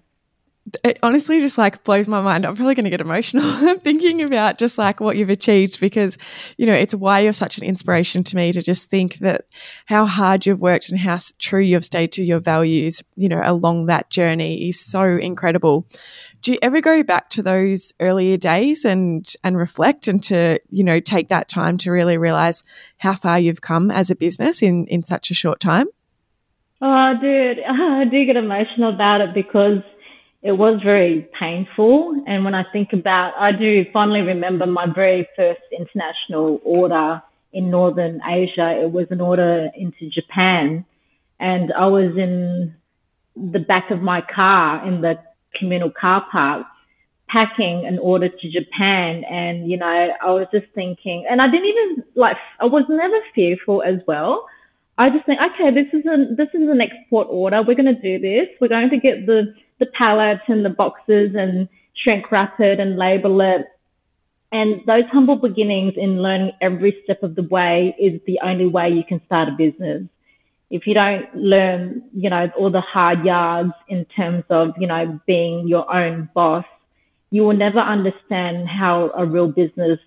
It 0.83 0.99
honestly 1.01 1.39
just 1.39 1.57
like 1.57 1.83
blows 1.83 2.07
my 2.07 2.21
mind. 2.21 2.45
I'm 2.45 2.55
probably 2.55 2.75
going 2.75 2.83
to 2.83 2.91
get 2.91 3.01
emotional 3.01 3.75
thinking 3.79 4.21
about 4.21 4.59
just 4.59 4.77
like 4.77 4.99
what 4.99 5.17
you've 5.17 5.29
achieved 5.29 5.79
because, 5.79 6.17
you 6.57 6.65
know, 6.65 6.73
it's 6.73 6.93
why 6.93 7.21
you're 7.21 7.33
such 7.33 7.57
an 7.57 7.63
inspiration 7.63 8.23
to 8.25 8.35
me 8.35 8.51
to 8.51 8.61
just 8.61 8.89
think 8.89 9.15
that 9.19 9.45
how 9.85 10.05
hard 10.05 10.45
you've 10.45 10.61
worked 10.61 10.89
and 10.89 10.99
how 10.99 11.17
true 11.39 11.61
you've 11.61 11.85
stayed 11.85 12.11
to 12.13 12.23
your 12.23 12.39
values, 12.39 13.01
you 13.15 13.27
know, 13.27 13.41
along 13.43 13.87
that 13.87 14.09
journey 14.09 14.67
is 14.67 14.79
so 14.79 15.03
incredible. 15.03 15.87
Do 16.41 16.51
you 16.51 16.57
ever 16.61 16.81
go 16.81 17.03
back 17.03 17.29
to 17.31 17.43
those 17.43 17.93
earlier 17.99 18.35
days 18.35 18.83
and 18.83 19.31
and 19.43 19.57
reflect 19.57 20.07
and 20.07 20.21
to, 20.23 20.59
you 20.69 20.83
know, 20.83 20.99
take 20.99 21.29
that 21.29 21.47
time 21.47 21.77
to 21.77 21.91
really 21.91 22.17
realize 22.17 22.63
how 22.97 23.13
far 23.13 23.39
you've 23.39 23.61
come 23.61 23.91
as 23.91 24.09
a 24.09 24.15
business 24.15 24.63
in 24.63 24.85
in 24.87 25.03
such 25.03 25.29
a 25.29 25.35
short 25.35 25.59
time? 25.59 25.87
Oh, 26.81 27.13
dude, 27.21 27.59
I 27.69 28.05
do 28.05 28.25
get 28.25 28.37
emotional 28.37 28.93
about 28.93 29.21
it 29.21 29.33
because 29.35 29.83
it 30.41 30.53
was 30.53 30.81
very 30.83 31.29
painful. 31.39 32.23
And 32.25 32.43
when 32.43 32.55
I 32.55 32.63
think 32.71 32.93
about, 32.93 33.33
I 33.37 33.51
do 33.51 33.85
fondly 33.93 34.21
remember 34.21 34.65
my 34.65 34.87
very 34.93 35.27
first 35.35 35.61
international 35.71 36.59
order 36.63 37.21
in 37.53 37.69
Northern 37.69 38.19
Asia. 38.27 38.81
It 38.81 38.91
was 38.91 39.05
an 39.11 39.21
order 39.21 39.69
into 39.75 40.09
Japan. 40.09 40.85
And 41.39 41.71
I 41.73 41.85
was 41.85 42.17
in 42.17 42.75
the 43.35 43.59
back 43.59 43.91
of 43.91 44.01
my 44.01 44.21
car 44.21 44.87
in 44.87 45.01
the 45.01 45.19
communal 45.57 45.91
car 45.91 46.25
park 46.31 46.65
packing 47.27 47.85
an 47.85 47.97
order 47.99 48.29
to 48.29 48.51
Japan. 48.51 49.23
And, 49.29 49.69
you 49.69 49.77
know, 49.77 49.85
I 49.85 50.31
was 50.31 50.47
just 50.51 50.67
thinking, 50.75 51.25
and 51.29 51.41
I 51.41 51.49
didn't 51.49 51.67
even 51.67 52.03
like, 52.15 52.37
I 52.59 52.65
was 52.65 52.83
never 52.89 53.17
fearful 53.33 53.83
as 53.83 54.01
well. 54.05 54.47
I 54.97 55.09
just 55.09 55.25
think, 55.25 55.39
okay, 55.39 55.73
this 55.73 55.87
is 55.93 56.05
a, 56.05 56.35
this 56.35 56.49
is 56.53 56.69
an 56.69 56.81
export 56.81 57.27
order. 57.29 57.61
We're 57.61 57.75
going 57.75 57.95
to 57.95 58.01
do 58.01 58.19
this. 58.19 58.47
We're 58.59 58.67
going 58.67 58.89
to 58.89 58.99
get 58.99 59.25
the, 59.25 59.53
the 59.79 59.85
pallets 59.97 60.43
and 60.47 60.65
the 60.65 60.69
boxes 60.69 61.31
and 61.33 61.69
shrink 61.95 62.31
wrap 62.31 62.59
it 62.59 62.79
and 62.79 62.97
label 62.97 63.39
it. 63.41 63.65
And 64.51 64.81
those 64.85 65.05
humble 65.11 65.37
beginnings 65.37 65.93
in 65.95 66.21
learning 66.21 66.51
every 66.61 66.99
step 67.05 67.23
of 67.23 67.35
the 67.35 67.43
way 67.43 67.95
is 67.97 68.19
the 68.27 68.39
only 68.43 68.67
way 68.67 68.89
you 68.89 69.03
can 69.07 69.21
start 69.25 69.47
a 69.47 69.53
business. 69.53 70.03
If 70.71 70.87
you 70.87 70.93
don't 70.93 71.35
learn, 71.35 72.03
you 72.13 72.29
know, 72.29 72.49
all 72.57 72.71
the 72.71 72.81
hard 72.81 73.25
yards 73.25 73.73
in 73.87 74.05
terms 74.05 74.45
of, 74.49 74.69
you 74.79 74.87
know, 74.87 75.19
being 75.27 75.67
your 75.67 75.93
own 75.93 76.29
boss, 76.33 76.65
you 77.29 77.43
will 77.43 77.55
never 77.55 77.79
understand 77.79 78.67
how 78.67 79.11
a 79.15 79.25
real 79.25 79.47
business 79.47 79.99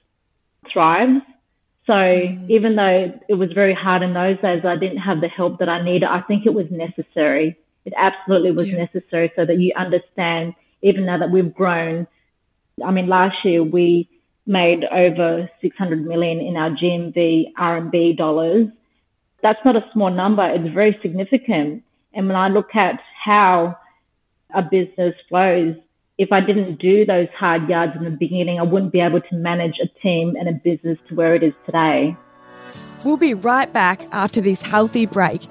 thrives. 0.72 1.22
So 1.86 1.92
mm. 1.92 2.50
even 2.50 2.76
though 2.76 3.12
it 3.28 3.34
was 3.34 3.52
very 3.52 3.74
hard 3.74 4.02
in 4.02 4.14
those 4.14 4.40
days, 4.40 4.64
I 4.64 4.76
didn't 4.76 4.98
have 4.98 5.20
the 5.20 5.28
help 5.28 5.58
that 5.58 5.68
I 5.68 5.84
needed. 5.84 6.04
I 6.04 6.22
think 6.22 6.46
it 6.46 6.54
was 6.54 6.66
necessary. 6.70 7.58
It 7.84 7.92
absolutely 7.96 8.52
was 8.52 8.70
yeah. 8.70 8.78
necessary 8.84 9.32
so 9.36 9.44
that 9.44 9.58
you 9.58 9.72
understand, 9.76 10.54
even 10.82 11.04
now 11.04 11.18
that 11.18 11.30
we've 11.30 11.54
grown. 11.54 12.06
I 12.84 12.90
mean, 12.90 13.06
last 13.06 13.36
year 13.44 13.62
we 13.62 14.08
made 14.46 14.84
over 14.84 15.50
600 15.60 16.06
million 16.06 16.40
in 16.40 16.56
our 16.56 16.70
GMV 16.70 17.52
RMB 17.58 18.16
dollars. 18.16 18.68
That's 19.44 19.62
not 19.62 19.76
a 19.76 19.84
small 19.92 20.10
number. 20.10 20.42
It's 20.48 20.72
very 20.72 20.98
significant. 21.02 21.84
And 22.14 22.28
when 22.28 22.36
I 22.36 22.48
look 22.48 22.74
at 22.74 22.98
how 23.22 23.76
a 24.54 24.62
business 24.62 25.14
flows, 25.28 25.76
if 26.16 26.32
I 26.32 26.40
didn't 26.40 26.80
do 26.80 27.04
those 27.04 27.28
hard 27.36 27.68
yards 27.68 27.92
in 27.94 28.04
the 28.04 28.10
beginning, 28.10 28.58
I 28.58 28.62
wouldn't 28.62 28.90
be 28.90 29.00
able 29.00 29.20
to 29.20 29.34
manage 29.34 29.74
a 29.82 30.00
team 30.00 30.34
and 30.34 30.48
a 30.48 30.52
business 30.52 30.98
to 31.08 31.14
where 31.14 31.34
it 31.34 31.42
is 31.42 31.52
today. 31.66 32.16
We'll 33.04 33.18
be 33.18 33.34
right 33.34 33.70
back 33.70 34.00
after 34.12 34.40
this 34.40 34.62
healthy 34.62 35.04
break. 35.04 35.46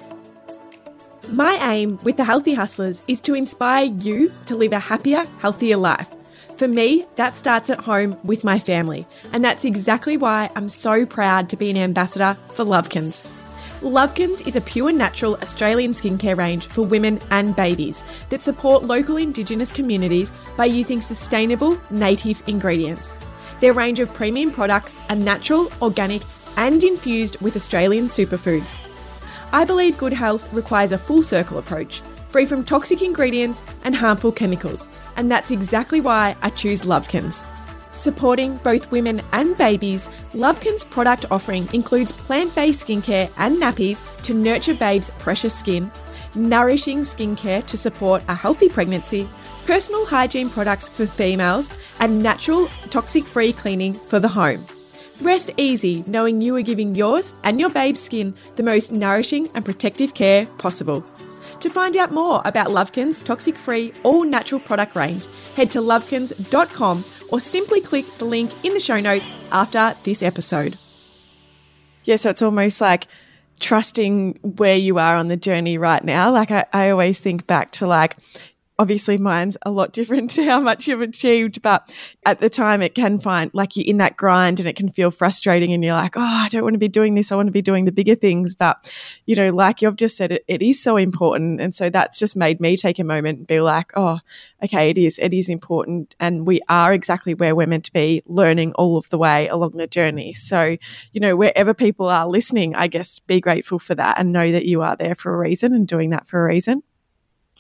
My 1.30 1.54
aim 1.62 2.00
with 2.04 2.18
the 2.18 2.24
Healthy 2.24 2.56
Hustlers 2.56 3.04
is 3.08 3.22
to 3.22 3.36
inspire 3.36 3.86
you 3.86 4.34
to 4.48 4.56
live 4.56 4.74
a 4.74 4.80
happier, 4.80 5.26
healthier 5.38 5.78
life. 5.78 6.10
For 6.58 6.68
me, 6.68 7.06
that 7.18 7.36
starts 7.36 7.70
at 7.70 7.80
home 7.80 8.18
with 8.24 8.44
my 8.44 8.58
family, 8.58 9.06
and 9.34 9.46
that's 9.46 9.66
exactly 9.66 10.18
why 10.18 10.50
I'm 10.56 10.70
so 10.70 11.06
proud 11.06 11.48
to 11.50 11.58
be 11.58 11.70
an 11.70 11.78
ambassador 11.78 12.36
for 12.50 12.66
Lovekins. 12.66 13.28
Lovekins 13.84 14.48
is 14.48 14.56
a 14.56 14.62
pure 14.62 14.94
natural 14.94 15.36
Australian 15.42 15.92
skincare 15.92 16.38
range 16.38 16.68
for 16.68 16.84
women 16.84 17.20
and 17.32 17.54
babies 17.54 18.06
that 18.30 18.42
support 18.42 18.86
local 18.86 19.18
Indigenous 19.18 19.74
communities 19.74 20.32
by 20.56 20.64
using 20.64 21.02
sustainable 21.02 21.78
native 21.90 22.42
ingredients. 22.48 23.20
Their 23.60 23.74
range 23.74 24.00
of 24.00 24.14
premium 24.14 24.52
products 24.52 24.98
are 25.10 25.18
natural, 25.18 25.70
organic, 25.82 26.22
and 26.56 26.82
infused 26.82 27.42
with 27.42 27.58
Australian 27.58 28.06
superfoods. 28.06 28.80
I 29.52 29.66
believe 29.66 29.98
good 29.98 30.14
health 30.14 30.52
requires 30.54 30.94
a 30.94 30.98
full 30.98 31.22
circle 31.22 31.58
approach, 31.58 32.04
free 32.30 32.46
from 32.46 32.64
toxic 32.64 33.02
ingredients 33.02 33.64
and 33.84 33.94
harmful 33.94 34.32
chemicals, 34.32 34.88
and 35.18 35.30
that's 35.30 35.52
exactly 35.52 36.00
why 36.00 36.38
I 36.42 36.52
choose 36.52 36.84
Lovekins. 36.84 37.46
Supporting 37.96 38.58
both 38.58 38.92
women 38.92 39.22
and 39.34 39.56
babies, 39.58 40.10
Lovekin's 40.34 40.84
product 40.84 41.26
offering 41.30 41.70
includes 41.74 42.12
plant 42.12 42.56
based 42.56 42.88
skincare 42.88 43.30
and 43.38 43.62
nappies 43.62 44.02
to 44.24 44.34
nurture 44.34 44.74
babes' 44.74 45.12
precious 45.20 45.58
skin, 45.58 45.92
nourishing 46.34 47.00
skincare 47.00 47.64
to 47.66 47.78
support 47.78 48.24
a 48.28 48.36
healthy 48.36 48.68
pregnancy, 48.68 49.30
personal 49.66 50.06
hygiene 50.06 50.50
products 50.50 50.90
for 50.90 51.06
females, 51.06 51.74
and 52.00 52.22
natural 52.22 52.68
toxic 52.90 53.26
free 53.26 53.54
cleaning 53.54 53.94
for 53.94 54.20
the 54.20 54.28
home. 54.28 54.66
Rest 55.22 55.52
easy 55.58 56.04
knowing 56.08 56.42
you 56.42 56.56
are 56.56 56.64
giving 56.64 56.96
yours 56.96 57.36
and 57.44 57.60
your 57.60 57.70
babe's 57.70 58.02
skin 58.02 58.34
the 58.56 58.64
most 58.64 58.92
nourishing 58.92 59.48
and 59.54 59.64
protective 59.64 60.16
care 60.16 60.48
possible. 60.58 61.06
To 61.64 61.70
find 61.70 61.96
out 61.96 62.12
more 62.12 62.42
about 62.44 62.68
Lovekin's 62.68 63.22
toxic 63.22 63.58
free, 63.58 63.94
all 64.04 64.26
natural 64.26 64.60
product 64.60 64.98
range, 64.98 65.26
head 65.56 65.72
to 65.72 65.80
lovekins.com 65.80 67.06
or 67.30 67.40
simply 67.40 67.80
click 67.80 68.06
the 68.18 68.26
link 68.26 68.52
in 68.66 68.74
the 68.74 68.82
show 68.82 69.00
notes 69.00 69.50
after 69.50 69.94
this 70.04 70.22
episode. 70.22 70.78
Yeah, 72.04 72.18
so 72.18 72.32
it's 72.32 72.42
almost 72.42 72.82
like 72.82 73.08
trusting 73.62 74.40
where 74.58 74.76
you 74.76 74.98
are 74.98 75.16
on 75.16 75.30
the 75.30 75.38
journey 75.38 75.78
right 75.78 76.04
now. 76.04 76.34
Like 76.34 76.52
I, 76.52 76.66
I 76.74 76.90
always 76.90 77.22
think 77.22 77.48
back 77.48 77.72
to 77.74 77.88
like, 77.88 78.18
obviously 78.80 79.18
mine's 79.18 79.58
a 79.64 79.72
lot 79.72 79.94
different 79.94 80.30
to 80.32 80.44
how 80.44 80.60
much 80.60 80.88
you've 80.88 81.02
achieved 81.02 81.62
but 81.62 81.94
at 82.26 82.40
the 82.40 82.50
time 82.50 82.82
it 82.82 82.96
can 82.96 83.20
find 83.20 83.52
like 83.54 83.76
you're 83.76 83.86
in 83.86 83.98
that 83.98 84.18
grind 84.18 84.60
and 84.60 84.68
it 84.68 84.76
can 84.76 84.90
feel 84.90 85.12
frustrating 85.12 85.74
and 85.74 85.84
you're 85.84 85.94
like 85.94 86.18
oh 86.18 86.22
i 86.22 86.48
don't 86.50 86.64
want 86.64 86.74
to 86.74 86.80
be 86.80 86.88
doing 86.88 87.16
this. 87.16 87.32
I 87.32 87.36
want 87.36 87.48
to 87.48 87.52
be 87.52 87.62
doing 87.62 87.86
the 87.86 87.92
bigger 87.92 88.16
things. 88.16 88.56
But 88.56 88.94
you 89.26 89.36
know 89.36 89.50
like 89.50 89.82
you've 89.82 89.98
just 89.98 90.16
said 90.16 90.32
it, 90.32 90.46
it 90.48 90.62
is 90.62 90.82
so 90.82 90.98
important. 90.98 91.60
And 91.60 91.76
so 91.76 91.90
that's 91.90 92.20
just 92.20 92.36
made 92.36 92.62
me 92.62 92.78
take 92.78 93.00
a 93.00 93.04
moment 93.04 93.40
and 93.40 93.48
be 93.48 93.60
like 93.60 93.92
oh 93.96 94.20
okay 94.64 94.90
it 94.90 94.98
is 94.98 95.20
it 95.20 95.34
is 95.34 95.50
important. 95.50 96.16
And 96.20 96.48
we 96.48 96.62
are 96.70 96.94
exactly 96.94 97.34
where 97.34 97.56
we're 97.56 97.68
meant 97.68 97.86
to 97.86 97.94
be 97.94 98.22
learning 98.26 98.74
all 98.74 98.98
of 98.98 99.10
the 99.10 99.18
way 99.18 99.48
along 99.48 99.72
the 99.72 99.88
journey. 99.88 100.32
So 100.34 100.78
you 101.12 101.20
know 101.20 101.36
wherever 101.36 101.74
people 101.74 102.08
are 102.08 102.28
listening 102.28 102.76
i 102.76 102.88
guess 102.88 103.20
be 103.20 103.40
grateful 103.40 103.80
for 103.80 103.96
that 103.96 104.20
and 104.20 104.32
know 104.32 104.52
that 104.52 104.66
you 104.66 104.82
are 104.82 104.96
there 104.96 105.16
for 105.16 105.34
a 105.34 105.38
reason 105.38 105.74
and 105.74 105.88
doing 105.88 106.12
that 106.12 106.28
for 106.28 106.44
a 106.44 106.48
reason 106.48 106.84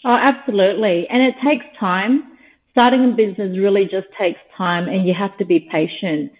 Oh, 0.05 0.17
absolutely. 0.19 1.07
And 1.09 1.23
it 1.23 1.35
takes 1.43 1.65
time. 1.79 2.31
Starting 2.71 3.05
a 3.05 3.15
business 3.15 3.57
really 3.57 3.83
just 3.83 4.07
takes 4.19 4.39
time 4.57 4.87
and 4.87 5.07
you 5.07 5.13
have 5.17 5.37
to 5.37 5.45
be 5.45 5.67
patient. 5.71 6.31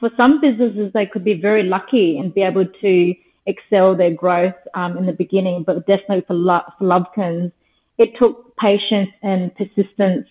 For 0.00 0.10
some 0.16 0.40
businesses, 0.40 0.92
they 0.92 1.06
could 1.06 1.24
be 1.24 1.40
very 1.40 1.62
lucky 1.62 2.18
and 2.18 2.34
be 2.34 2.42
able 2.42 2.66
to 2.66 3.14
excel 3.46 3.96
their 3.96 4.12
growth 4.12 4.54
um, 4.74 4.98
in 4.98 5.06
the 5.06 5.12
beginning, 5.12 5.62
but 5.64 5.86
definitely 5.86 6.24
for, 6.26 6.34
Lo- 6.34 6.66
for 6.78 6.84
Lovekins, 6.84 7.52
it 7.96 8.10
took 8.18 8.56
patience 8.56 9.10
and 9.22 9.54
persistence 9.54 10.26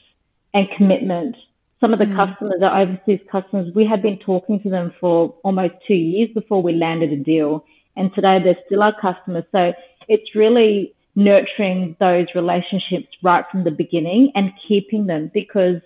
and 0.54 0.68
commitment. 0.78 1.36
Some 1.80 1.94
of 1.94 2.00
the 2.00 2.06
mm. 2.06 2.16
customers, 2.16 2.62
our 2.62 2.82
overseas 2.82 3.26
customers, 3.32 3.74
we 3.74 3.88
had 3.88 4.02
been 4.02 4.20
talking 4.20 4.62
to 4.62 4.70
them 4.70 4.94
for 5.00 5.36
almost 5.44 5.74
two 5.88 5.96
years 5.96 6.30
before 6.34 6.62
we 6.62 6.74
landed 6.74 7.12
a 7.12 7.18
deal. 7.18 7.66
And 7.96 8.12
today 8.14 8.40
they're 8.44 8.58
still 8.66 8.84
our 8.84 8.94
customers. 9.00 9.46
So 9.52 9.74
it's 10.08 10.36
really 10.36 10.94
nurturing 11.16 11.96
those 12.00 12.28
relationships 12.36 13.08
right 13.24 13.46
from 13.52 13.64
the 13.64 13.72
beginning 13.72 14.32
and 14.36 14.52
keeping 14.68 15.08
them 15.08 15.32
because 15.34 15.82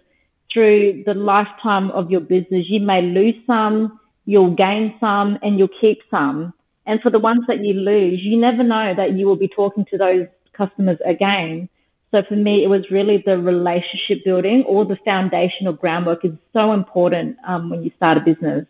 through 0.51 1.03
the 1.05 1.13
lifetime 1.13 1.91
of 1.91 2.09
your 2.09 2.21
business, 2.21 2.65
you 2.67 2.79
may 2.79 3.01
lose 3.01 3.35
some, 3.45 3.99
you'll 4.25 4.55
gain 4.55 4.95
some, 4.99 5.37
and 5.41 5.59
you'll 5.59 5.69
keep 5.79 5.99
some. 6.09 6.53
And 6.85 6.99
for 7.01 7.11
the 7.11 7.19
ones 7.19 7.43
that 7.47 7.63
you 7.63 7.73
lose, 7.73 8.19
you 8.23 8.39
never 8.39 8.63
know 8.63 8.93
that 8.97 9.13
you 9.13 9.27
will 9.27 9.35
be 9.35 9.47
talking 9.47 9.85
to 9.91 9.97
those 9.97 10.25
customers 10.57 10.97
again. 11.05 11.69
So 12.11 12.23
for 12.27 12.35
me, 12.35 12.63
it 12.63 12.67
was 12.67 12.89
really 12.89 13.21
the 13.23 13.37
relationship 13.37 14.25
building 14.25 14.63
or 14.67 14.85
the 14.85 14.97
foundational 15.05 15.73
groundwork 15.73 16.25
is 16.25 16.31
so 16.51 16.73
important 16.73 17.37
um, 17.47 17.69
when 17.69 17.83
you 17.83 17.91
start 17.95 18.17
a 18.17 18.21
business. 18.21 18.65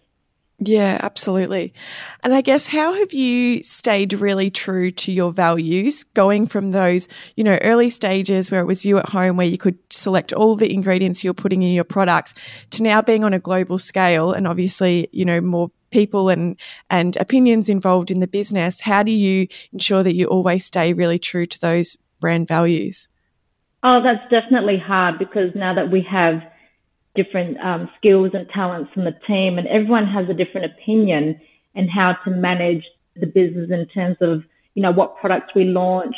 Yeah, 0.61 0.99
absolutely. 1.01 1.73
And 2.21 2.33
I 2.33 2.41
guess 2.41 2.67
how 2.67 2.93
have 2.93 3.13
you 3.13 3.63
stayed 3.63 4.13
really 4.13 4.49
true 4.49 4.91
to 4.91 5.11
your 5.11 5.31
values 5.31 6.03
going 6.03 6.47
from 6.47 6.71
those, 6.71 7.07
you 7.37 7.45
know, 7.45 7.57
early 7.61 7.89
stages 7.89 8.51
where 8.51 8.59
it 8.59 8.65
was 8.65 8.85
you 8.85 8.97
at 8.97 9.07
home 9.07 9.37
where 9.37 9.47
you 9.47 9.57
could 9.57 9.77
select 9.89 10.33
all 10.33 10.57
the 10.57 10.73
ingredients 10.73 11.23
you're 11.23 11.33
putting 11.33 11.63
in 11.63 11.71
your 11.71 11.85
products 11.85 12.35
to 12.71 12.83
now 12.83 13.01
being 13.01 13.23
on 13.23 13.33
a 13.33 13.39
global 13.39 13.77
scale 13.77 14.33
and 14.33 14.47
obviously, 14.47 15.07
you 15.13 15.23
know, 15.23 15.39
more 15.39 15.71
people 15.91 16.27
and 16.27 16.59
and 16.89 17.15
opinions 17.17 17.69
involved 17.69 18.11
in 18.11 18.19
the 18.19 18.27
business. 18.27 18.81
How 18.81 19.01
do 19.01 19.11
you 19.11 19.47
ensure 19.71 20.03
that 20.03 20.15
you 20.15 20.27
always 20.27 20.65
stay 20.65 20.91
really 20.91 21.19
true 21.19 21.45
to 21.45 21.61
those 21.61 21.95
brand 22.19 22.49
values? 22.49 23.07
Oh, 23.81 24.01
that's 24.03 24.29
definitely 24.29 24.77
hard 24.77 25.19
because 25.19 25.55
now 25.55 25.73
that 25.75 25.89
we 25.89 26.01
have 26.01 26.41
different 27.15 27.57
um, 27.59 27.89
skills 27.97 28.31
and 28.33 28.47
talents 28.49 28.91
from 28.93 29.05
the 29.05 29.15
team, 29.27 29.57
and 29.57 29.67
everyone 29.67 30.07
has 30.07 30.29
a 30.29 30.33
different 30.33 30.71
opinion 30.71 31.39
and 31.75 31.89
how 31.89 32.15
to 32.25 32.31
manage 32.31 32.83
the 33.15 33.25
business 33.25 33.69
in 33.71 33.87
terms 33.87 34.17
of 34.21 34.43
you 34.73 34.83
know 34.83 34.91
what 34.91 35.17
products 35.17 35.53
we 35.55 35.65
launch, 35.65 36.15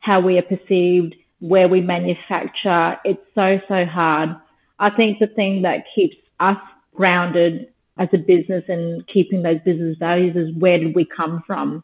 how 0.00 0.20
we 0.20 0.38
are 0.38 0.42
perceived, 0.42 1.14
where 1.40 1.68
we 1.68 1.80
manufacture. 1.80 2.96
It's 3.04 3.22
so 3.34 3.58
so 3.68 3.84
hard. 3.84 4.30
I 4.78 4.90
think 4.90 5.18
the 5.18 5.26
thing 5.26 5.62
that 5.62 5.84
keeps 5.94 6.16
us 6.40 6.58
grounded 6.94 7.68
as 7.98 8.08
a 8.12 8.18
business 8.18 8.64
and 8.68 9.06
keeping 9.06 9.42
those 9.42 9.60
business 9.64 9.96
values 9.98 10.36
is 10.36 10.54
where 10.56 10.78
did 10.78 10.94
we 10.94 11.04
come 11.04 11.42
from? 11.46 11.82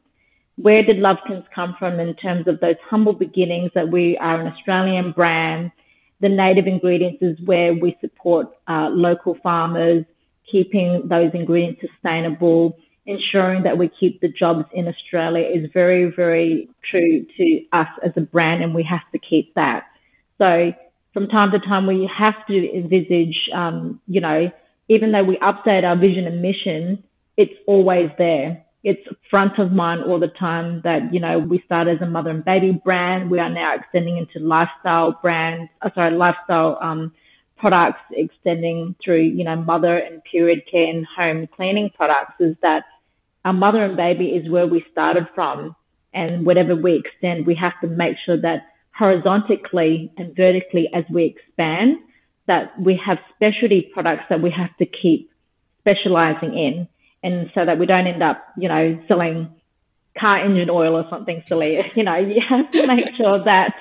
Where 0.56 0.82
did 0.82 0.96
Lovekins 0.96 1.44
come 1.54 1.76
from 1.78 2.00
in 2.00 2.14
terms 2.16 2.46
of 2.48 2.60
those 2.60 2.74
humble 2.88 3.12
beginnings 3.12 3.70
that 3.74 3.90
we 3.90 4.18
are 4.18 4.40
an 4.40 4.52
Australian 4.52 5.12
brand 5.12 5.70
the 6.20 6.28
native 6.28 6.66
ingredients 6.66 7.22
is 7.22 7.38
where 7.44 7.72
we 7.74 7.96
support 8.00 8.48
uh, 8.68 8.88
local 8.90 9.36
farmers, 9.42 10.04
keeping 10.50 11.02
those 11.08 11.30
ingredients 11.34 11.80
sustainable, 11.80 12.76
ensuring 13.06 13.62
that 13.62 13.78
we 13.78 13.88
keep 13.88 14.20
the 14.20 14.28
jobs 14.28 14.64
in 14.72 14.86
Australia 14.86 15.46
is 15.46 15.70
very, 15.72 16.12
very 16.14 16.68
true 16.90 17.26
to 17.36 17.60
us 17.72 17.88
as 18.04 18.12
a 18.16 18.20
brand, 18.20 18.62
and 18.62 18.74
we 18.74 18.82
have 18.82 19.00
to 19.12 19.18
keep 19.18 19.54
that. 19.54 19.84
So 20.38 20.72
from 21.12 21.28
time 21.28 21.50
to 21.52 21.58
time, 21.58 21.86
we 21.86 22.08
have 22.16 22.34
to 22.46 22.72
envisage, 22.74 23.48
um, 23.54 24.00
you 24.06 24.20
know, 24.20 24.50
even 24.88 25.12
though 25.12 25.24
we 25.24 25.36
update 25.38 25.84
our 25.84 25.96
vision 25.96 26.26
and 26.26 26.42
mission, 26.42 27.02
it's 27.36 27.54
always 27.66 28.10
there. 28.18 28.64
It's 28.82 29.06
front 29.30 29.58
of 29.58 29.72
mind 29.72 30.04
all 30.04 30.18
the 30.18 30.28
time 30.28 30.80
that, 30.84 31.12
you 31.12 31.20
know, 31.20 31.38
we 31.38 31.62
started 31.66 31.96
as 31.96 32.02
a 32.02 32.10
mother 32.10 32.30
and 32.30 32.44
baby 32.44 32.72
brand. 32.72 33.30
We 33.30 33.38
are 33.38 33.50
now 33.50 33.74
extending 33.74 34.16
into 34.16 34.46
lifestyle 34.46 35.18
brands, 35.20 35.70
uh, 35.82 35.90
sorry, 35.94 36.16
lifestyle, 36.16 36.78
um, 36.80 37.12
products 37.58 38.00
extending 38.12 38.94
through, 39.04 39.20
you 39.20 39.44
know, 39.44 39.56
mother 39.56 39.98
and 39.98 40.24
period 40.24 40.62
care 40.70 40.88
and 40.88 41.06
home 41.06 41.46
cleaning 41.54 41.90
products 41.94 42.32
is 42.40 42.56
that 42.62 42.84
our 43.44 43.52
mother 43.52 43.84
and 43.84 43.96
baby 43.96 44.28
is 44.28 44.50
where 44.50 44.66
we 44.66 44.84
started 44.90 45.26
from. 45.34 45.76
And 46.14 46.44
whatever 46.46 46.74
we 46.74 46.96
extend, 47.04 47.46
we 47.46 47.54
have 47.56 47.74
to 47.82 47.86
make 47.86 48.16
sure 48.24 48.40
that 48.40 48.66
horizontally 48.98 50.10
and 50.16 50.34
vertically 50.34 50.88
as 50.92 51.04
we 51.10 51.24
expand, 51.36 51.98
that 52.46 52.72
we 52.80 53.00
have 53.04 53.18
specialty 53.34 53.90
products 53.92 54.24
that 54.28 54.42
we 54.42 54.50
have 54.50 54.76
to 54.78 54.86
keep 54.86 55.30
specializing 55.80 56.54
in. 56.54 56.88
And 57.22 57.50
so 57.54 57.64
that 57.64 57.78
we 57.78 57.86
don't 57.86 58.06
end 58.06 58.22
up, 58.22 58.42
you 58.56 58.68
know, 58.68 58.98
selling 59.06 59.54
car 60.18 60.44
engine 60.44 60.70
oil 60.70 60.96
or 60.96 61.06
something 61.10 61.42
silly. 61.46 61.90
You 61.94 62.04
know, 62.04 62.16
you 62.16 62.40
have 62.48 62.70
to 62.70 62.86
make 62.86 63.14
sure 63.14 63.44
that 63.44 63.74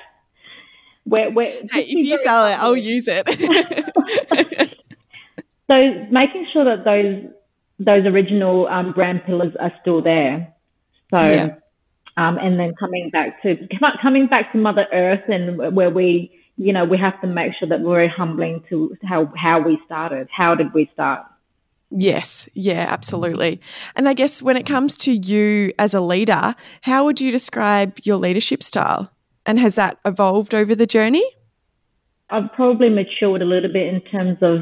we're, 1.06 1.30
we're 1.32 1.50
hey, 1.72 1.82
if 1.82 2.06
you 2.06 2.18
sell 2.18 2.46
it, 2.46 2.58
I'll 2.58 2.76
use 2.76 3.08
it. 3.08 3.26
so 5.66 6.06
making 6.10 6.44
sure 6.44 6.64
that 6.64 6.84
those 6.84 7.30
those 7.78 8.04
original 8.04 8.68
um, 8.68 8.92
brand 8.92 9.24
pillars 9.24 9.54
are 9.58 9.72
still 9.80 10.02
there. 10.02 10.54
So, 11.10 11.20
yeah. 11.22 11.54
um, 12.16 12.36
and 12.38 12.60
then 12.60 12.74
coming 12.78 13.10
back 13.10 13.42
to 13.42 13.56
coming 14.02 14.26
back 14.26 14.52
to 14.52 14.58
Mother 14.58 14.86
Earth 14.92 15.24
and 15.28 15.74
where 15.74 15.90
we, 15.90 16.30
you 16.56 16.72
know, 16.72 16.84
we 16.84 16.98
have 16.98 17.20
to 17.22 17.26
make 17.26 17.52
sure 17.58 17.68
that 17.68 17.80
we're 17.80 17.94
very 17.94 18.08
humbling 18.08 18.62
to 18.68 18.94
how 19.02 19.32
how 19.34 19.60
we 19.60 19.78
started. 19.86 20.28
How 20.30 20.54
did 20.54 20.74
we 20.74 20.90
start? 20.92 21.24
Yes, 21.90 22.48
yeah, 22.54 22.86
absolutely. 22.88 23.60
And 23.96 24.08
I 24.08 24.14
guess 24.14 24.42
when 24.42 24.56
it 24.56 24.64
comes 24.64 24.96
to 24.98 25.12
you 25.12 25.72
as 25.78 25.92
a 25.92 26.00
leader, 26.00 26.54
how 26.82 27.04
would 27.04 27.20
you 27.20 27.32
describe 27.32 27.98
your 28.04 28.16
leadership 28.16 28.62
style? 28.62 29.10
And 29.44 29.58
has 29.58 29.74
that 29.74 29.98
evolved 30.04 30.54
over 30.54 30.74
the 30.74 30.86
journey? 30.86 31.24
I've 32.30 32.52
probably 32.52 32.90
matured 32.90 33.42
a 33.42 33.44
little 33.44 33.72
bit 33.72 33.92
in 33.92 34.00
terms 34.02 34.38
of 34.40 34.60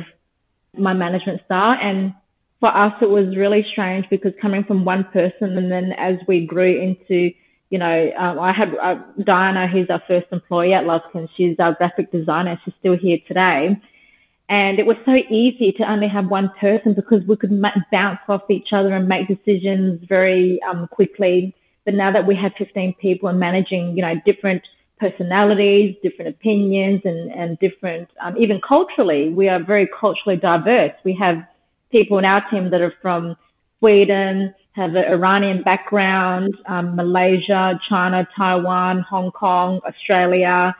my 0.75 0.95
management 0.95 1.43
style. 1.45 1.77
And 1.81 2.15
for 2.61 2.75
us, 2.75 2.95
it 3.03 3.11
was 3.11 3.37
really 3.37 3.67
strange 3.71 4.07
because 4.09 4.33
coming 4.41 4.65
from 4.65 4.87
one 4.87 5.05
person 5.13 5.59
and 5.59 5.71
then 5.71 5.93
as 5.99 6.17
we 6.27 6.47
grew 6.47 6.81
into, 6.81 7.31
you 7.69 7.79
know, 7.79 8.11
um, 8.19 8.39
I 8.39 8.53
had 8.53 8.75
uh, 8.75 8.95
Diana, 9.23 9.69
who's 9.69 9.91
our 9.91 10.03
first 10.09 10.27
employee 10.33 10.73
at 10.73 10.85
Lovekin. 10.85 11.29
She's 11.37 11.57
our 11.59 11.75
graphic 11.75 12.11
designer. 12.11 12.59
She's 12.65 12.75
still 12.81 12.97
here 12.97 13.19
today. 13.27 13.77
And 14.49 14.79
it 14.79 14.87
was 14.87 14.97
so 15.05 15.13
easy 15.13 15.73
to 15.73 15.91
only 15.91 16.09
have 16.09 16.29
one 16.29 16.51
person 16.59 16.95
because 16.95 17.23
we 17.29 17.37
could 17.37 17.63
bounce 17.93 18.21
off 18.29 18.51
each 18.51 18.69
other 18.73 18.95
and 18.95 19.07
make 19.07 19.29
decisions 19.29 20.03
very 20.09 20.59
um, 20.69 20.89
quickly. 20.89 21.55
But 21.85 21.95
now 21.95 22.13
that 22.13 22.27
we 22.27 22.35
have 22.37 22.53
15 22.57 22.95
people 23.01 23.29
and 23.29 23.39
managing, 23.39 23.95
you 23.95 24.03
know, 24.03 24.15
different 24.25 24.63
personalities, 24.99 25.97
different 26.03 26.35
opinions, 26.35 27.03
and, 27.05 27.31
and 27.31 27.59
different, 27.59 28.09
um, 28.23 28.37
even 28.39 28.61
culturally, 28.67 29.29
we 29.29 29.49
are 29.49 29.63
very 29.63 29.89
culturally 30.01 30.39
diverse. 30.39 30.93
We 31.05 31.17
have 31.21 31.37
people 31.93 32.19
in 32.19 32.25
our 32.25 32.43
team 32.51 32.71
that 32.71 32.81
are 32.81 32.95
from 33.03 33.37
Sweden, 33.79 34.55
have 34.73 34.91
an 34.91 35.05
Iranian 35.05 35.63
background, 35.63 36.57
um, 36.67 36.97
Malaysia, 36.97 37.79
China, 37.89 38.27
Taiwan, 38.37 39.05
Hong 39.09 39.31
Kong, 39.31 39.81
Australia. 39.87 40.75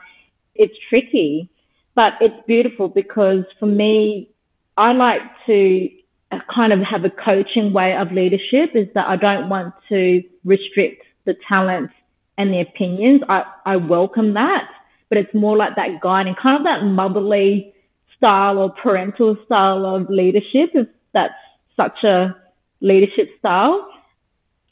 It's 0.55 0.73
tricky 0.89 1.49
but 1.95 2.13
it's 2.21 2.45
beautiful 2.47 2.87
because 2.87 3.43
for 3.59 3.65
me, 3.65 4.29
I 4.77 4.93
like 4.93 5.21
to 5.47 5.89
kind 6.53 6.71
of 6.71 6.79
have 6.79 7.03
a 7.03 7.09
coaching 7.09 7.73
way 7.73 7.95
of 7.95 8.11
leadership 8.11 8.75
is 8.75 8.87
that 8.93 9.07
I 9.07 9.15
don't 9.15 9.49
want 9.49 9.73
to 9.89 10.21
restrict 10.45 11.03
the 11.25 11.35
talent 11.47 11.91
and 12.37 12.53
the 12.53 12.61
opinions. 12.61 13.21
I, 13.27 13.43
I 13.65 13.75
welcome 13.77 14.35
that, 14.35 14.69
but 15.09 15.17
it's 15.17 15.33
more 15.33 15.57
like 15.57 15.75
that 15.75 15.99
guiding, 16.01 16.35
kind 16.41 16.57
of 16.57 16.63
that 16.63 16.85
motherly 16.85 17.73
style 18.15 18.57
or 18.59 18.71
parental 18.71 19.37
style 19.45 19.85
of 19.85 20.09
leadership, 20.09 20.69
if 20.73 20.87
that's 21.13 21.33
such 21.75 22.03
a 22.03 22.35
leadership 22.81 23.29
style. 23.39 23.87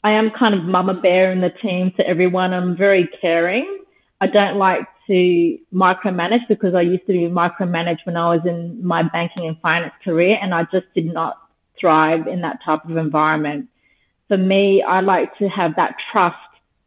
I 0.04 0.12
am 0.12 0.30
kind 0.38 0.54
of 0.54 0.64
mama 0.64 0.94
bear 0.94 1.32
in 1.32 1.40
the 1.40 1.50
team 1.50 1.92
to 1.96 2.06
everyone. 2.06 2.52
I'm 2.52 2.76
very 2.76 3.08
caring. 3.20 3.84
I 4.20 4.26
don't 4.28 4.58
like 4.58 4.86
to 5.08 5.58
micromanage 5.74 6.46
because 6.48 6.74
I 6.74 6.82
used 6.82 7.06
to 7.06 7.12
be 7.12 7.20
micromanaged 7.20 8.04
when 8.04 8.16
I 8.16 8.36
was 8.36 8.46
in 8.46 8.86
my 8.86 9.02
banking 9.02 9.48
and 9.48 9.58
finance 9.60 9.94
career 10.04 10.38
and 10.40 10.54
I 10.54 10.62
just 10.64 10.86
did 10.94 11.12
not 11.12 11.38
thrive 11.80 12.26
in 12.26 12.42
that 12.42 12.58
type 12.64 12.84
of 12.84 12.96
environment. 12.96 13.68
For 14.28 14.36
me, 14.36 14.84
I 14.86 15.00
like 15.00 15.36
to 15.38 15.48
have 15.48 15.76
that 15.76 15.94
trust 16.12 16.36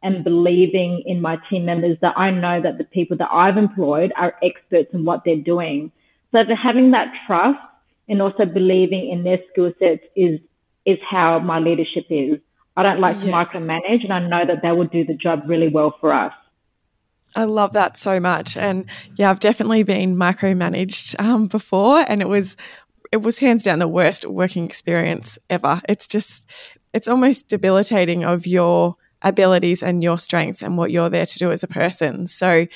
and 0.04 0.24
believing 0.24 1.04
in 1.06 1.22
my 1.22 1.38
team 1.50 1.66
members 1.66 1.98
that 2.02 2.18
I 2.18 2.32
know 2.32 2.62
that 2.62 2.78
the 2.78 2.84
people 2.84 3.18
that 3.18 3.30
I've 3.32 3.58
employed 3.58 4.14
are 4.18 4.36
experts 4.44 4.90
in 4.94 5.06
what 5.06 5.24
they're 5.26 5.36
doing. 5.36 5.92
So 6.32 6.40
having 6.62 6.92
that 6.92 7.12
trust 7.28 7.60
and 8.08 8.22
also 8.22 8.46
believing 8.46 9.10
in 9.12 9.24
their 9.24 9.40
skill 9.52 9.74
sets 9.80 10.04
is, 10.16 10.40
is 10.86 10.98
how 11.10 11.40
my 11.40 11.60
leadership 11.60 12.06
is. 12.10 12.40
I 12.76 12.84
don't 12.84 13.00
like 13.00 13.18
yeah. 13.18 13.26
to 13.26 13.32
micromanage 13.32 14.04
and 14.04 14.14
I 14.14 14.20
know 14.20 14.46
that 14.48 14.62
they 14.62 14.72
will 14.72 14.88
do 14.88 15.06
the 15.06 15.14
job 15.14 15.44
really 15.48 15.68
well 15.68 15.96
for 16.00 16.14
us. 16.14 16.34
I 17.36 17.46
love 17.46 17.74
that 17.74 17.98
so 17.98 18.20
much. 18.20 18.58
And 18.58 18.86
yeah, 19.16 19.30
I've 19.30 19.40
definitely 19.40 19.84
been 19.84 20.16
micromanaged 20.16 21.20
um, 21.20 21.48
before, 21.48 22.04
and 22.08 22.22
it 22.22 22.28
was 22.28 22.58
it 23.12 23.22
was 23.22 23.38
hands 23.40 23.64
down 23.64 23.80
the 23.80 23.88
worst 23.88 24.26
working 24.26 24.64
experience 24.64 25.38
ever. 25.50 25.82
It's 25.88 26.08
just 26.08 26.50
it's 26.94 27.08
almost 27.08 27.48
debilitating 27.48 28.24
of 28.24 28.46
your 28.48 28.96
abilities 29.22 29.84
and 29.84 30.04
your 30.04 30.18
strengths 30.18 30.62
and 30.62 30.78
what 30.78 30.92
you're 30.92 31.10
there 31.10 31.26
to 31.26 31.40
do 31.40 31.52
as 31.52 31.64
a 31.64 31.68
person. 31.68 32.28
So 32.28 32.68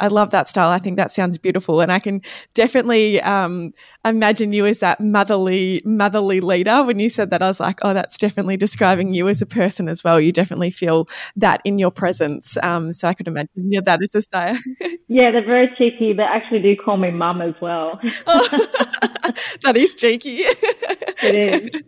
I 0.00 0.08
love 0.08 0.30
that 0.30 0.48
style. 0.48 0.70
I 0.70 0.78
think 0.78 0.96
that 0.96 1.12
sounds 1.12 1.38
beautiful, 1.38 1.80
and 1.80 1.90
I 1.90 1.98
can 1.98 2.20
definitely 2.54 3.20
um, 3.22 3.72
imagine 4.04 4.52
you 4.52 4.66
as 4.66 4.80
that 4.80 5.00
motherly, 5.00 5.82
motherly 5.84 6.40
leader. 6.40 6.84
When 6.84 6.98
you 6.98 7.08
said 7.08 7.30
that, 7.30 7.42
I 7.42 7.48
was 7.48 7.60
like, 7.60 7.78
"Oh, 7.82 7.94
that's 7.94 8.18
definitely 8.18 8.56
describing 8.56 9.14
you 9.14 9.28
as 9.28 9.40
a 9.40 9.46
person 9.46 9.88
as 9.88 10.04
well." 10.04 10.20
You 10.20 10.32
definitely 10.32 10.70
feel 10.70 11.08
that 11.36 11.60
in 11.64 11.78
your 11.78 11.90
presence. 11.90 12.56
Um, 12.62 12.92
so 12.92 13.08
I 13.08 13.14
could 13.14 13.28
imagine 13.28 13.72
you're 13.72 13.82
that 13.82 14.02
as 14.02 14.14
a 14.14 14.22
style. 14.22 14.58
yeah, 15.08 15.30
they're 15.30 15.44
very 15.44 15.70
cheeky. 15.78 16.12
They 16.12 16.22
actually 16.22 16.60
do 16.60 16.76
call 16.76 16.98
me 16.98 17.10
mum 17.10 17.40
as 17.40 17.54
well. 17.60 17.98
oh, 18.26 18.48
that 19.62 19.76
is 19.76 19.94
cheeky. 19.94 20.38
it 20.40 21.72
is. 21.72 21.82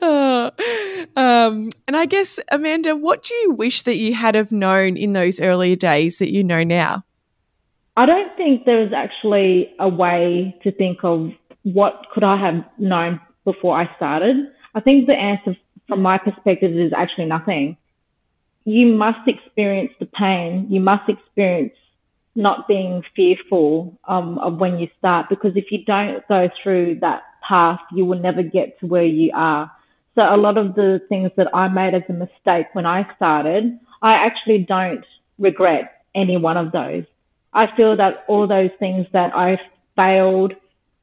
Oh, 0.00 0.50
um, 1.16 1.70
and 1.86 1.96
I 1.96 2.06
guess 2.06 2.40
Amanda, 2.50 2.96
what 2.96 3.22
do 3.22 3.34
you 3.34 3.52
wish 3.52 3.82
that 3.82 3.96
you 3.96 4.14
had 4.14 4.34
have 4.34 4.52
known 4.52 4.96
in 4.96 5.12
those 5.12 5.40
earlier 5.40 5.76
days 5.76 6.18
that 6.18 6.32
you 6.32 6.44
know 6.44 6.62
now? 6.62 7.04
I 7.96 8.06
don't 8.06 8.36
think 8.36 8.64
there's 8.64 8.92
actually 8.92 9.72
a 9.78 9.88
way 9.88 10.56
to 10.62 10.72
think 10.72 10.98
of 11.02 11.30
what 11.62 12.06
could 12.12 12.24
I 12.24 12.36
have 12.36 12.64
known 12.78 13.20
before 13.44 13.78
I 13.78 13.94
started. 13.96 14.36
I 14.74 14.80
think 14.80 15.06
the 15.06 15.14
answer 15.14 15.58
from 15.88 16.02
my 16.02 16.18
perspective 16.18 16.72
is 16.72 16.92
actually 16.96 17.26
nothing. 17.26 17.76
You 18.64 18.94
must 18.94 19.26
experience 19.26 19.92
the 19.98 20.06
pain. 20.06 20.66
You 20.70 20.80
must 20.80 21.08
experience 21.08 21.72
not 22.34 22.68
being 22.68 23.02
fearful 23.16 23.98
um, 24.06 24.38
of 24.38 24.58
when 24.58 24.78
you 24.78 24.88
start 24.98 25.26
because 25.28 25.52
if 25.56 25.66
you 25.70 25.84
don't 25.84 26.26
go 26.28 26.48
through 26.62 26.98
that 27.00 27.22
path, 27.46 27.80
you 27.92 28.04
will 28.04 28.20
never 28.20 28.42
get 28.42 28.78
to 28.80 28.86
where 28.86 29.04
you 29.04 29.32
are. 29.34 29.70
So 30.14 30.22
a 30.22 30.36
lot 30.36 30.56
of 30.56 30.74
the 30.74 31.00
things 31.08 31.30
that 31.36 31.48
I 31.54 31.68
made 31.68 31.94
as 31.94 32.02
a 32.08 32.12
mistake 32.12 32.66
when 32.72 32.86
I 32.86 33.02
started, 33.16 33.78
I 34.02 34.12
actually 34.12 34.64
don't 34.68 35.04
regret 35.38 36.04
any 36.14 36.36
one 36.36 36.56
of 36.56 36.72
those. 36.72 37.04
I 37.52 37.66
feel 37.76 37.96
that 37.96 38.24
all 38.28 38.46
those 38.46 38.70
things 38.78 39.06
that 39.12 39.34
I 39.34 39.58
failed, 39.96 40.54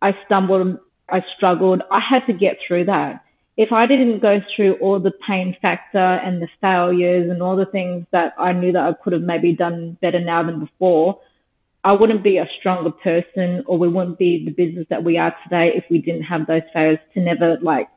I 0.01 0.13
stumbled, 0.25 0.79
I 1.09 1.23
struggled, 1.35 1.81
I 1.91 1.99
had 1.99 2.25
to 2.27 2.33
get 2.33 2.57
through 2.65 2.85
that. 2.85 3.23
If 3.57 3.71
I 3.71 3.87
didn't 3.87 4.19
go 4.19 4.39
through 4.55 4.75
all 4.75 4.99
the 4.99 5.13
pain 5.27 5.55
factor 5.61 5.97
and 5.97 6.41
the 6.41 6.47
failures 6.61 7.29
and 7.29 7.41
all 7.41 7.55
the 7.55 7.65
things 7.65 8.05
that 8.11 8.33
I 8.37 8.53
knew 8.53 8.71
that 8.71 8.83
I 8.83 8.93
could 9.03 9.13
have 9.13 9.23
maybe 9.23 9.53
done 9.53 9.97
better 9.99 10.19
now 10.19 10.43
than 10.43 10.59
before, 10.59 11.19
I 11.83 11.93
wouldn't 11.93 12.23
be 12.23 12.37
a 12.37 12.47
stronger 12.59 12.91
person 12.91 13.63
or 13.65 13.77
we 13.77 13.87
wouldn't 13.87 14.19
be 14.19 14.43
the 14.45 14.51
business 14.51 14.85
that 14.89 15.03
we 15.03 15.17
are 15.17 15.35
today 15.43 15.71
if 15.75 15.85
we 15.89 15.99
didn't 15.99 16.23
have 16.23 16.45
those 16.45 16.61
failures 16.73 16.99
to 17.13 17.19
never 17.19 17.57
like 17.61 17.87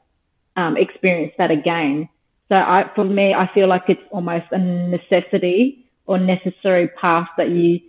um, 0.57 0.77
experience 0.77 1.33
that 1.39 1.51
again. 1.51 2.09
So 2.49 2.55
I, 2.55 2.85
for 2.95 3.05
me, 3.05 3.35
I 3.35 3.51
feel 3.53 3.69
like 3.69 3.85
it's 3.89 4.01
almost 4.11 4.47
a 4.53 4.59
necessity 4.59 5.87
or 6.07 6.19
necessary 6.19 6.89
path 6.89 7.29
that 7.37 7.51
you 7.51 7.81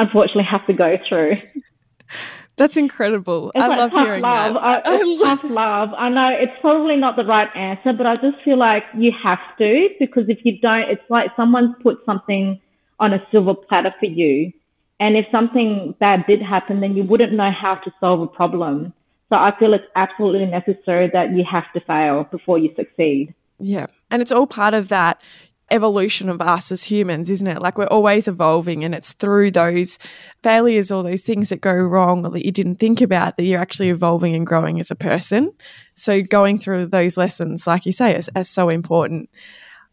unfortunately 0.00 0.44
have 0.44 0.66
to 0.66 0.72
go 0.72 0.96
through. 1.08 1.36
That's 2.56 2.76
incredible. 2.76 3.52
It's 3.54 3.64
I 3.64 3.68
like 3.68 3.78
love 3.78 3.92
hearing 3.92 4.22
love. 4.22 4.54
that. 4.54 4.86
I, 4.86 4.98
it's 5.00 5.22
tough 5.22 5.44
love. 5.44 5.94
I 5.96 6.10
know 6.10 6.28
it's 6.38 6.52
probably 6.60 6.96
not 6.96 7.16
the 7.16 7.24
right 7.24 7.48
answer, 7.56 7.92
but 7.94 8.06
I 8.06 8.16
just 8.16 8.42
feel 8.44 8.58
like 8.58 8.82
you 8.98 9.12
have 9.22 9.38
to 9.58 9.88
because 9.98 10.24
if 10.28 10.38
you 10.44 10.58
don't, 10.60 10.90
it's 10.90 11.02
like 11.08 11.30
someone's 11.36 11.74
put 11.82 11.98
something 12.04 12.60
on 12.98 13.14
a 13.14 13.26
silver 13.30 13.54
platter 13.54 13.94
for 13.98 14.06
you. 14.06 14.52
And 14.98 15.16
if 15.16 15.24
something 15.32 15.94
bad 15.98 16.26
did 16.26 16.42
happen, 16.42 16.80
then 16.80 16.94
you 16.94 17.04
wouldn't 17.04 17.32
know 17.32 17.50
how 17.50 17.76
to 17.76 17.90
solve 17.98 18.20
a 18.20 18.26
problem. 18.26 18.92
So 19.30 19.36
I 19.36 19.52
feel 19.58 19.72
it's 19.72 19.84
absolutely 19.96 20.46
necessary 20.46 21.08
that 21.14 21.32
you 21.32 21.44
have 21.50 21.72
to 21.72 21.80
fail 21.80 22.24
before 22.30 22.58
you 22.58 22.74
succeed. 22.76 23.34
Yeah. 23.58 23.86
And 24.10 24.20
it's 24.20 24.32
all 24.32 24.46
part 24.46 24.74
of 24.74 24.88
that 24.88 25.22
evolution 25.70 26.28
of 26.28 26.40
us 26.40 26.72
as 26.72 26.82
humans, 26.82 27.30
isn't 27.30 27.46
it? 27.46 27.62
Like 27.62 27.78
we're 27.78 27.86
always 27.86 28.28
evolving, 28.28 28.84
and 28.84 28.94
it's 28.94 29.12
through 29.12 29.52
those 29.52 29.98
failures 30.42 30.90
or 30.90 31.02
those 31.02 31.22
things 31.22 31.48
that 31.48 31.60
go 31.60 31.72
wrong 31.72 32.24
or 32.24 32.30
that 32.30 32.44
you 32.44 32.52
didn't 32.52 32.76
think 32.76 33.00
about 33.00 33.36
that 33.36 33.44
you're 33.44 33.60
actually 33.60 33.90
evolving 33.90 34.34
and 34.34 34.46
growing 34.46 34.80
as 34.80 34.90
a 34.90 34.96
person. 34.96 35.52
So, 35.94 36.22
going 36.22 36.58
through 36.58 36.86
those 36.86 37.16
lessons, 37.16 37.66
like 37.66 37.86
you 37.86 37.92
say, 37.92 38.16
is, 38.16 38.30
is 38.36 38.48
so 38.48 38.68
important. 38.68 39.30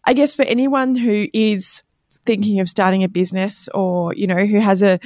I 0.05 0.13
guess 0.13 0.35
for 0.35 0.43
anyone 0.43 0.95
who 0.95 1.27
is 1.33 1.83
thinking 2.25 2.59
of 2.59 2.69
starting 2.69 3.03
a 3.03 3.09
business 3.09 3.67
or, 3.73 4.13
you 4.13 4.27
know, 4.27 4.45
who 4.45 4.59
has 4.59 4.81
a 4.83 4.99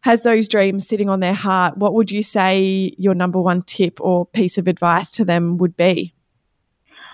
has 0.00 0.22
those 0.22 0.48
dreams 0.48 0.86
sitting 0.86 1.08
on 1.08 1.20
their 1.20 1.34
heart, 1.34 1.76
what 1.76 1.94
would 1.94 2.10
you 2.10 2.22
say 2.22 2.94
your 2.98 3.14
number 3.14 3.40
one 3.40 3.62
tip 3.62 4.00
or 4.00 4.26
piece 4.26 4.56
of 4.56 4.68
advice 4.68 5.10
to 5.12 5.24
them 5.24 5.58
would 5.58 5.76
be? 5.76 6.14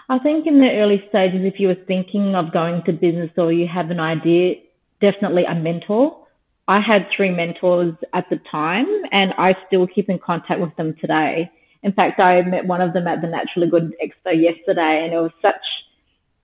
I 0.09 0.19
think 0.19 0.47
in 0.47 0.61
the 0.61 0.69
early 0.71 1.03
stages, 1.09 1.41
if 1.45 1.59
you 1.59 1.69
were 1.69 1.87
thinking 1.87 2.35
of 2.35 2.53
going 2.53 2.83
to 2.85 2.93
business 2.93 3.31
or 3.39 3.53
you 3.53 3.67
have 3.67 3.91
an 3.91 4.01
idea, 4.01 4.57
definitely 5.01 5.45
a 5.45 5.55
mentor. 5.55 6.27
I 6.69 6.81
had 6.81 7.07
three 7.15 7.31
mentors 7.31 7.95
at 8.13 8.27
the 8.31 8.39
time 8.51 8.87
and 9.13 9.33
I 9.39 9.55
still 9.67 9.87
keep 9.87 10.11
in 10.11 10.19
contact 10.19 10.61
with 10.61 10.77
them 10.77 10.95
today. 11.01 11.51
In 11.83 11.93
fact, 11.93 12.21
I 12.21 12.43
met 12.43 12.67
one 12.67 12.81
of 12.81 12.93
them 12.93 13.07
at 13.07 13.23
the 13.23 13.29
Naturally 13.29 13.69
Good 13.71 13.95
Expo 14.03 14.33
yesterday 14.35 15.05
and 15.05 15.13
it 15.13 15.19
was 15.19 15.33
such, 15.41 15.65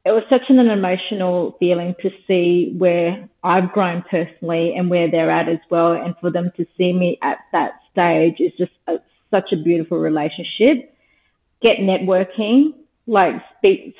it 0.06 0.10
was 0.10 0.22
such 0.30 0.42
an 0.48 0.58
emotional 0.58 1.56
feeling 1.58 1.94
to 2.00 2.10
see 2.26 2.74
where 2.76 3.28
I've 3.44 3.72
grown 3.72 4.04
personally 4.10 4.74
and 4.74 4.88
where 4.88 5.10
they're 5.10 5.30
at 5.30 5.48
as 5.50 5.60
well. 5.70 5.92
And 5.92 6.14
for 6.20 6.30
them 6.30 6.50
to 6.56 6.66
see 6.78 6.92
me 6.94 7.18
at 7.22 7.38
that 7.52 7.72
stage 7.92 8.36
is 8.38 8.52
just 8.56 8.72
a, 8.86 8.96
such 9.30 9.52
a 9.52 9.62
beautiful 9.62 9.98
relationship. 9.98 10.94
Get 11.62 11.78
networking, 11.78 12.72
like 13.10 13.34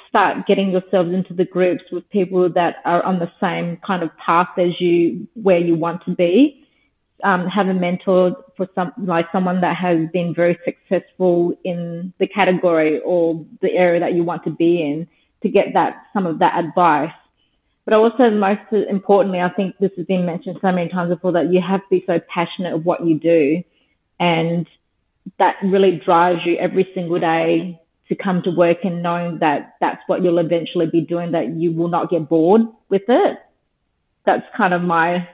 start 0.09 0.47
getting 0.47 0.71
yourselves 0.71 1.13
into 1.13 1.35
the 1.35 1.45
groups 1.45 1.83
with 1.91 2.09
people 2.11 2.49
that 2.55 2.77
are 2.85 3.03
on 3.03 3.19
the 3.19 3.31
same 3.41 3.77
kind 3.85 4.05
of 4.05 4.11
path 4.25 4.49
as 4.57 4.81
you, 4.81 5.27
where 5.35 5.59
you 5.59 5.75
want 5.75 6.05
to 6.05 6.15
be. 6.15 6.57
Um, 7.23 7.49
have 7.49 7.67
a 7.67 7.75
mentor 7.75 8.37
for 8.57 8.67
some, 8.75 8.93
like 8.97 9.27
someone 9.31 9.61
that 9.61 9.77
has 9.77 10.09
been 10.11 10.33
very 10.35 10.59
successful 10.65 11.53
in 11.65 12.15
the 12.19 12.27
category 12.27 13.01
or 13.05 13.45
the 13.61 13.73
area 13.73 14.01
that 14.01 14.15
you 14.15 14.25
want 14.25 14.45
to 14.45 14.51
be 14.51 14.81
in 14.81 15.07
to 15.43 15.51
get 15.51 15.75
that, 15.75 16.05
some 16.15 16.25
of 16.25 16.39
that 16.39 16.59
advice. 16.65 17.13
But 17.85 17.95
also 17.95 18.31
most 18.31 18.61
importantly, 18.73 19.41
I 19.41 19.51
think 19.51 19.77
this 19.79 19.91
has 19.99 20.07
been 20.07 20.25
mentioned 20.25 20.59
so 20.63 20.73
many 20.73 20.89
times 20.89 21.11
before 21.13 21.33
that 21.33 21.53
you 21.53 21.61
have 21.61 21.81
to 21.81 21.87
be 21.91 22.05
so 22.07 22.21
passionate 22.33 22.75
of 22.75 22.87
what 22.87 23.05
you 23.05 23.19
do 23.19 23.63
and 24.19 24.67
that 25.39 25.57
really 25.63 26.01
drives 26.03 26.41
you 26.47 26.57
every 26.57 26.89
single 26.95 27.19
day 27.19 27.81
to 28.11 28.17
come 28.17 28.43
to 28.43 28.51
work 28.51 28.79
and 28.85 29.03
knowing 29.03 29.39
that 29.39 29.77
that's 29.81 30.03
what 30.09 30.23
you'll 30.23 30.39
eventually 30.39 30.87
be 30.87 31.01
doing, 31.01 31.33
that 31.33 31.57
you 31.57 31.73
will 31.73 31.89
not 31.89 32.11
get 32.11 32.29
bored 32.29 32.63
with 32.91 33.03
it. 33.09 33.39
That's 34.27 34.43
kind 34.57 34.75
of 34.75 34.83
my 34.83 35.29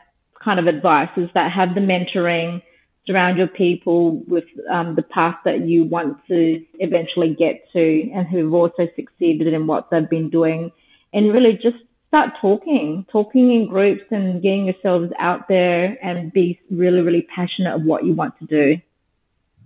kind 0.44 0.60
of 0.60 0.66
advice 0.66 1.08
is 1.16 1.28
that 1.34 1.50
have 1.50 1.74
the 1.74 1.80
mentoring, 1.80 2.62
surround 3.06 3.38
your 3.38 3.48
people 3.48 4.22
with 4.28 4.44
um, 4.70 4.94
the 4.94 5.02
path 5.02 5.36
that 5.44 5.66
you 5.66 5.84
want 5.84 6.18
to 6.28 6.62
eventually 6.74 7.34
get 7.34 7.64
to 7.72 8.10
and 8.14 8.26
who've 8.26 8.52
also 8.52 8.86
succeeded 8.94 9.52
in 9.52 9.66
what 9.66 9.88
they've 9.90 10.10
been 10.10 10.28
doing 10.28 10.70
and 11.12 11.32
really 11.32 11.54
just 11.54 11.76
start 12.08 12.30
talking, 12.40 13.06
talking 13.10 13.52
in 13.52 13.68
groups 13.68 14.02
and 14.10 14.42
getting 14.42 14.66
yourselves 14.66 15.10
out 15.18 15.48
there 15.48 15.96
and 16.04 16.32
be 16.32 16.60
really, 16.70 17.00
really 17.00 17.26
passionate 17.34 17.74
of 17.74 17.82
what 17.82 18.04
you 18.04 18.12
want 18.12 18.34
to 18.38 18.46
do. 18.46 18.80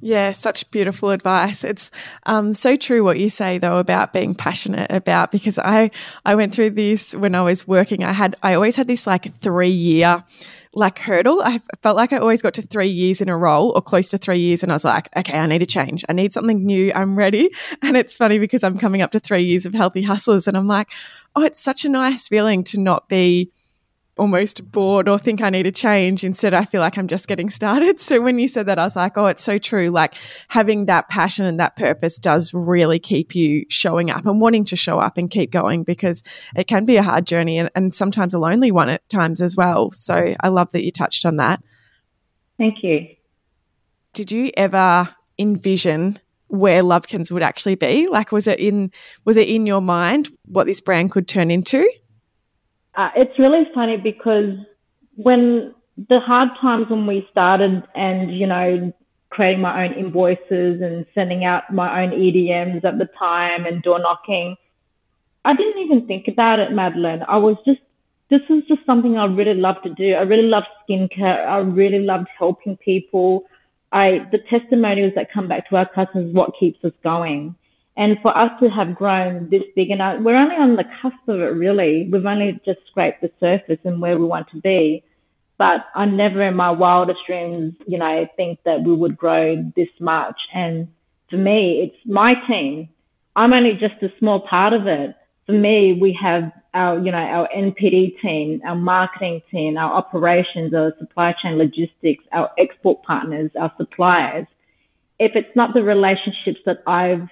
Yeah, 0.00 0.32
such 0.32 0.70
beautiful 0.70 1.10
advice. 1.10 1.62
It's 1.62 1.90
um, 2.24 2.54
so 2.54 2.74
true 2.74 3.04
what 3.04 3.20
you 3.20 3.28
say 3.28 3.58
though 3.58 3.78
about 3.78 4.12
being 4.12 4.34
passionate 4.34 4.90
about 4.90 5.30
because 5.30 5.58
I 5.58 5.90
I 6.24 6.34
went 6.34 6.54
through 6.54 6.70
this 6.70 7.14
when 7.14 7.34
I 7.34 7.42
was 7.42 7.68
working. 7.68 8.02
I 8.02 8.12
had 8.12 8.34
I 8.42 8.54
always 8.54 8.76
had 8.76 8.86
this 8.86 9.06
like 9.06 9.32
three 9.34 9.68
year 9.68 10.24
like 10.72 10.98
hurdle. 10.98 11.42
I 11.42 11.58
felt 11.82 11.96
like 11.96 12.12
I 12.12 12.18
always 12.18 12.42
got 12.42 12.54
to 12.54 12.62
three 12.62 12.88
years 12.88 13.20
in 13.20 13.28
a 13.28 13.36
role 13.36 13.72
or 13.74 13.82
close 13.82 14.10
to 14.10 14.18
three 14.18 14.38
years, 14.38 14.62
and 14.62 14.72
I 14.72 14.74
was 14.74 14.84
like, 14.84 15.08
okay, 15.16 15.38
I 15.38 15.46
need 15.46 15.62
a 15.62 15.66
change. 15.66 16.04
I 16.08 16.12
need 16.12 16.32
something 16.32 16.64
new. 16.64 16.92
I'm 16.94 17.16
ready. 17.16 17.50
And 17.82 17.96
it's 17.96 18.16
funny 18.16 18.38
because 18.38 18.62
I'm 18.62 18.78
coming 18.78 19.02
up 19.02 19.10
to 19.12 19.18
three 19.18 19.44
years 19.44 19.66
of 19.66 19.74
healthy 19.74 20.02
hustlers, 20.02 20.46
and 20.46 20.56
I'm 20.56 20.68
like, 20.68 20.88
oh, 21.34 21.42
it's 21.42 21.60
such 21.60 21.84
a 21.84 21.88
nice 21.88 22.28
feeling 22.28 22.62
to 22.64 22.80
not 22.80 23.08
be 23.08 23.50
almost 24.20 24.70
bored 24.70 25.08
or 25.08 25.18
think 25.18 25.40
I 25.40 25.48
need 25.48 25.66
a 25.66 25.72
change. 25.72 26.24
Instead, 26.24 26.52
I 26.52 26.66
feel 26.66 26.82
like 26.82 26.98
I'm 26.98 27.08
just 27.08 27.26
getting 27.26 27.48
started. 27.48 27.98
So 28.10 28.20
when 28.20 28.40
you 28.40 28.48
said 28.48 28.66
that, 28.66 28.78
I 28.78 28.84
was 28.84 28.96
like, 28.96 29.16
oh, 29.16 29.26
it's 29.26 29.42
so 29.42 29.56
true. 29.56 29.88
Like 29.88 30.14
having 30.48 30.86
that 30.86 31.08
passion 31.08 31.46
and 31.46 31.60
that 31.60 31.76
purpose 31.76 32.18
does 32.18 32.52
really 32.52 32.98
keep 32.98 33.36
you 33.36 33.64
showing 33.68 34.10
up 34.10 34.26
and 34.26 34.40
wanting 34.40 34.64
to 34.66 34.76
show 34.76 34.98
up 34.98 35.16
and 35.16 35.30
keep 35.30 35.52
going 35.52 35.84
because 35.84 36.24
it 36.56 36.64
can 36.64 36.84
be 36.84 36.96
a 36.96 37.02
hard 37.02 37.26
journey 37.26 37.58
and, 37.58 37.70
and 37.76 37.94
sometimes 37.94 38.34
a 38.34 38.40
lonely 38.40 38.72
one 38.72 38.88
at 38.88 39.08
times 39.08 39.40
as 39.40 39.56
well. 39.56 39.92
So 39.92 40.34
I 40.40 40.48
love 40.48 40.72
that 40.72 40.84
you 40.84 40.90
touched 40.90 41.24
on 41.24 41.36
that. 41.36 41.62
Thank 42.58 42.82
you. 42.82 43.06
Did 44.12 44.32
you 44.32 44.50
ever 44.56 45.08
envision 45.38 46.18
where 46.48 46.82
Lovekins 46.82 47.30
would 47.30 47.44
actually 47.44 47.76
be? 47.76 48.08
Like 48.08 48.32
was 48.32 48.48
it 48.48 48.58
in 48.58 48.90
was 49.24 49.36
it 49.36 49.48
in 49.48 49.66
your 49.66 49.80
mind 49.80 50.30
what 50.46 50.66
this 50.66 50.80
brand 50.80 51.12
could 51.12 51.28
turn 51.28 51.50
into? 51.50 51.88
Uh, 53.00 53.08
it's 53.16 53.38
really 53.38 53.64
funny 53.74 53.96
because 53.96 54.58
when 55.16 55.74
the 55.96 56.20
hard 56.20 56.50
times 56.60 56.84
when 56.90 57.06
we 57.06 57.26
started 57.30 57.82
and, 57.94 58.38
you 58.38 58.46
know, 58.46 58.92
creating 59.30 59.62
my 59.62 59.86
own 59.86 59.94
invoices 59.94 60.82
and 60.82 61.06
sending 61.14 61.42
out 61.42 61.62
my 61.72 62.02
own 62.02 62.10
EDMs 62.10 62.84
at 62.84 62.98
the 62.98 63.08
time 63.18 63.64
and 63.64 63.82
door 63.82 64.00
knocking, 64.00 64.54
I 65.46 65.56
didn't 65.56 65.82
even 65.82 66.06
think 66.06 66.28
about 66.28 66.58
it, 66.58 66.72
Madeline. 66.72 67.22
I 67.26 67.38
was 67.38 67.56
just, 67.64 67.80
this 68.28 68.42
was 68.50 68.64
just 68.68 68.84
something 68.84 69.16
I 69.16 69.24
really 69.24 69.58
loved 69.58 69.84
to 69.84 69.94
do. 69.94 70.12
I 70.12 70.20
really 70.20 70.48
loved 70.48 70.66
skincare. 70.86 71.46
I 71.48 71.56
really 71.60 72.00
loved 72.00 72.28
helping 72.38 72.76
people. 72.76 73.44
I, 73.92 74.28
the 74.30 74.40
testimonials 74.50 75.14
that 75.16 75.32
come 75.32 75.48
back 75.48 75.70
to 75.70 75.76
our 75.76 75.88
customers, 75.88 76.28
is 76.28 76.34
what 76.34 76.50
keeps 76.60 76.84
us 76.84 76.92
going. 77.02 77.54
And 77.96 78.16
for 78.22 78.36
us 78.36 78.50
to 78.60 78.68
have 78.68 78.94
grown 78.94 79.50
this 79.50 79.62
big, 79.74 79.90
and 79.90 80.00
uh, 80.00 80.16
we're 80.20 80.36
only 80.36 80.54
on 80.54 80.76
the 80.76 80.84
cusp 81.02 81.28
of 81.28 81.40
it 81.40 81.54
really. 81.54 82.08
We've 82.10 82.24
only 82.24 82.60
just 82.64 82.78
scraped 82.88 83.20
the 83.20 83.30
surface 83.40 83.80
and 83.84 84.00
where 84.00 84.18
we 84.18 84.24
want 84.24 84.48
to 84.50 84.60
be. 84.60 85.04
But 85.58 85.84
I 85.94 86.06
never 86.06 86.42
in 86.42 86.56
my 86.56 86.70
wildest 86.70 87.18
dreams, 87.26 87.74
you 87.86 87.98
know, 87.98 88.26
think 88.36 88.60
that 88.64 88.82
we 88.82 88.94
would 88.94 89.18
grow 89.18 89.56
this 89.76 89.90
much. 90.00 90.40
And 90.54 90.88
for 91.28 91.36
me, 91.36 91.82
it's 91.84 92.10
my 92.10 92.32
team. 92.48 92.88
I'm 93.36 93.52
only 93.52 93.72
just 93.72 94.02
a 94.02 94.18
small 94.18 94.40
part 94.40 94.72
of 94.72 94.86
it. 94.86 95.14
For 95.44 95.52
me, 95.52 95.98
we 96.00 96.18
have 96.22 96.50
our, 96.72 96.98
you 96.98 97.12
know, 97.12 97.18
our 97.18 97.48
NPD 97.54 98.20
team, 98.22 98.62
our 98.64 98.74
marketing 98.74 99.42
team, 99.50 99.76
our 99.76 99.92
operations, 99.92 100.72
our 100.72 100.94
supply 100.98 101.34
chain 101.42 101.58
logistics, 101.58 102.24
our 102.32 102.50
export 102.58 103.02
partners, 103.02 103.50
our 103.58 103.72
suppliers. 103.76 104.46
If 105.18 105.32
it's 105.34 105.54
not 105.54 105.74
the 105.74 105.82
relationships 105.82 106.60
that 106.64 106.78
I've 106.86 107.28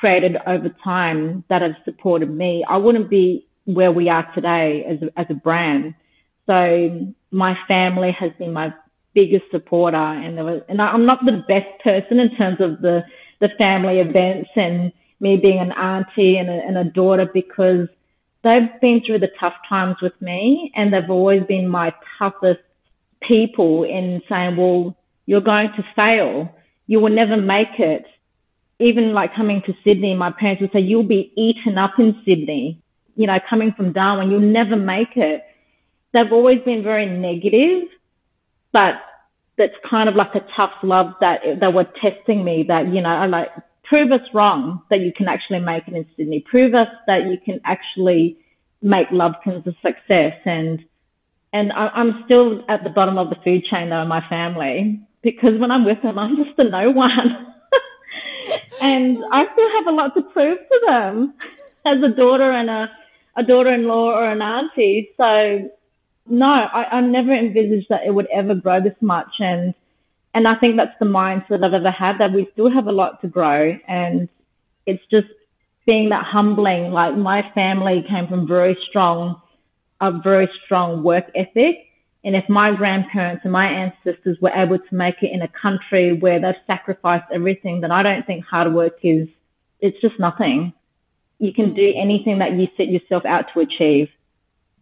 created 0.00 0.36
over 0.46 0.70
time 0.82 1.44
that 1.50 1.60
have 1.60 1.76
supported 1.84 2.34
me, 2.34 2.64
I 2.68 2.78
wouldn't 2.78 3.10
be 3.10 3.46
where 3.66 3.92
we 3.92 4.08
are 4.08 4.26
today 4.34 4.84
as 4.88 4.98
a, 5.02 5.20
as 5.20 5.26
a 5.28 5.34
brand. 5.34 5.94
So 6.46 7.12
my 7.30 7.54
family 7.68 8.10
has 8.18 8.32
been 8.38 8.54
my 8.54 8.74
biggest 9.14 9.44
supporter 9.50 9.96
and 9.96 10.38
there 10.38 10.44
was, 10.44 10.62
and 10.68 10.80
I'm 10.80 11.04
not 11.04 11.18
the 11.24 11.44
best 11.46 11.82
person 11.84 12.18
in 12.18 12.34
terms 12.36 12.60
of 12.60 12.80
the, 12.80 13.02
the 13.40 13.50
family 13.58 13.98
events 14.00 14.48
and 14.56 14.90
me 15.20 15.36
being 15.36 15.58
an 15.58 15.72
auntie 15.72 16.36
and 16.38 16.48
a, 16.48 16.60
and 16.66 16.78
a 16.78 16.84
daughter 16.84 17.28
because 17.32 17.86
they've 18.42 18.80
been 18.80 19.02
through 19.04 19.18
the 19.18 19.28
tough 19.38 19.54
times 19.68 19.96
with 20.00 20.18
me 20.22 20.72
and 20.74 20.94
they've 20.94 21.10
always 21.10 21.42
been 21.46 21.68
my 21.68 21.92
toughest 22.18 22.60
people 23.20 23.84
in 23.84 24.22
saying, 24.30 24.56
well, 24.56 24.96
you're 25.26 25.42
going 25.42 25.68
to 25.76 25.84
fail. 25.94 26.54
You 26.86 27.00
will 27.00 27.14
never 27.14 27.36
make 27.36 27.78
it 27.78 28.06
even 28.80 29.12
like 29.12 29.34
coming 29.34 29.62
to 29.66 29.74
Sydney, 29.84 30.14
my 30.14 30.32
parents 30.32 30.60
would 30.62 30.72
say, 30.72 30.80
you'll 30.80 31.02
be 31.02 31.32
eaten 31.36 31.78
up 31.78 31.92
in 31.98 32.14
Sydney. 32.24 32.82
You 33.16 33.26
know, 33.26 33.38
coming 33.48 33.72
from 33.76 33.92
Darwin, 33.92 34.30
you'll 34.30 34.40
never 34.40 34.76
make 34.76 35.16
it. 35.16 35.42
They've 36.12 36.32
always 36.32 36.60
been 36.64 36.82
very 36.82 37.06
negative, 37.06 37.88
but 38.72 38.94
that's 39.58 39.74
kind 39.88 40.08
of 40.08 40.16
like 40.16 40.34
a 40.34 40.46
tough 40.56 40.72
love 40.82 41.12
that 41.20 41.40
they 41.60 41.68
were 41.68 41.86
testing 42.00 42.44
me 42.44 42.64
that, 42.68 42.92
you 42.92 43.02
know, 43.02 43.10
I 43.10 43.26
like, 43.26 43.48
prove 43.84 44.10
us 44.12 44.26
wrong 44.32 44.82
that 44.90 45.00
you 45.00 45.12
can 45.16 45.28
actually 45.28 45.60
make 45.60 45.86
it 45.86 45.94
in 45.94 46.06
Sydney. 46.16 46.44
Prove 46.48 46.74
us 46.74 46.88
that 47.06 47.24
you 47.28 47.36
can 47.44 47.60
actually 47.64 48.38
make 48.80 49.08
Lovekins 49.10 49.66
a 49.66 49.72
success. 49.82 50.40
And, 50.44 50.80
and 51.52 51.72
I, 51.72 51.88
I'm 51.88 52.22
still 52.24 52.64
at 52.68 52.84
the 52.84 52.90
bottom 52.90 53.18
of 53.18 53.28
the 53.28 53.36
food 53.44 53.64
chain 53.70 53.90
though 53.90 54.02
in 54.02 54.08
my 54.08 54.26
family. 54.28 55.00
because 55.22 55.58
when 55.58 55.70
I'm 55.70 55.84
with 55.84 56.02
them, 56.02 56.18
I'm 56.18 56.36
just 56.36 56.58
a 56.58 56.64
no 56.64 56.90
one. 56.90 57.46
and 58.80 59.18
I 59.32 59.44
still 59.52 59.70
have 59.78 59.86
a 59.86 59.92
lot 59.92 60.14
to 60.14 60.22
prove 60.22 60.58
to 60.58 60.80
them 60.86 61.34
as 61.86 61.98
a 62.02 62.08
daughter 62.08 62.50
and 62.50 62.70
a, 62.70 62.90
a 63.36 63.42
daughter-in-law 63.42 64.12
or 64.12 64.30
an 64.30 64.42
auntie. 64.42 65.10
So 65.16 65.70
no, 66.26 66.46
I, 66.46 66.96
I 66.96 67.00
never 67.00 67.32
envisaged 67.32 67.88
that 67.90 68.06
it 68.06 68.14
would 68.14 68.28
ever 68.32 68.54
grow 68.54 68.80
this 68.82 68.96
much. 69.00 69.34
And, 69.38 69.74
and 70.34 70.46
I 70.46 70.54
think 70.56 70.76
that's 70.76 70.98
the 71.00 71.06
mindset 71.06 71.64
I've 71.64 71.74
ever 71.74 71.90
had 71.90 72.18
that 72.18 72.32
we 72.32 72.48
still 72.52 72.70
have 72.70 72.86
a 72.86 72.92
lot 72.92 73.20
to 73.22 73.28
grow. 73.28 73.76
And 73.88 74.28
it's 74.86 75.02
just 75.10 75.28
being 75.86 76.10
that 76.10 76.24
humbling. 76.24 76.92
Like 76.92 77.16
my 77.16 77.50
family 77.54 78.04
came 78.08 78.28
from 78.28 78.46
very 78.46 78.76
strong, 78.88 79.40
a 80.00 80.12
very 80.12 80.48
strong 80.64 81.02
work 81.02 81.24
ethic. 81.34 81.86
And 82.22 82.36
if 82.36 82.44
my 82.48 82.74
grandparents 82.74 83.42
and 83.44 83.52
my 83.52 83.66
ancestors 83.66 84.36
were 84.40 84.50
able 84.50 84.78
to 84.78 84.94
make 84.94 85.16
it 85.22 85.30
in 85.32 85.40
a 85.40 85.48
country 85.48 86.12
where 86.12 86.40
they've 86.40 86.54
sacrificed 86.66 87.24
everything, 87.32 87.80
then 87.80 87.90
I 87.90 88.02
don't 88.02 88.26
think 88.26 88.44
hard 88.44 88.74
work 88.74 88.98
is, 89.02 89.26
it's 89.80 89.98
just 90.02 90.20
nothing. 90.20 90.74
You 91.38 91.54
can 91.54 91.74
do 91.74 91.80
mm. 91.80 92.02
anything 92.02 92.40
that 92.40 92.52
you 92.52 92.68
set 92.76 92.88
yourself 92.88 93.24
out 93.24 93.46
to 93.54 93.60
achieve. 93.60 94.08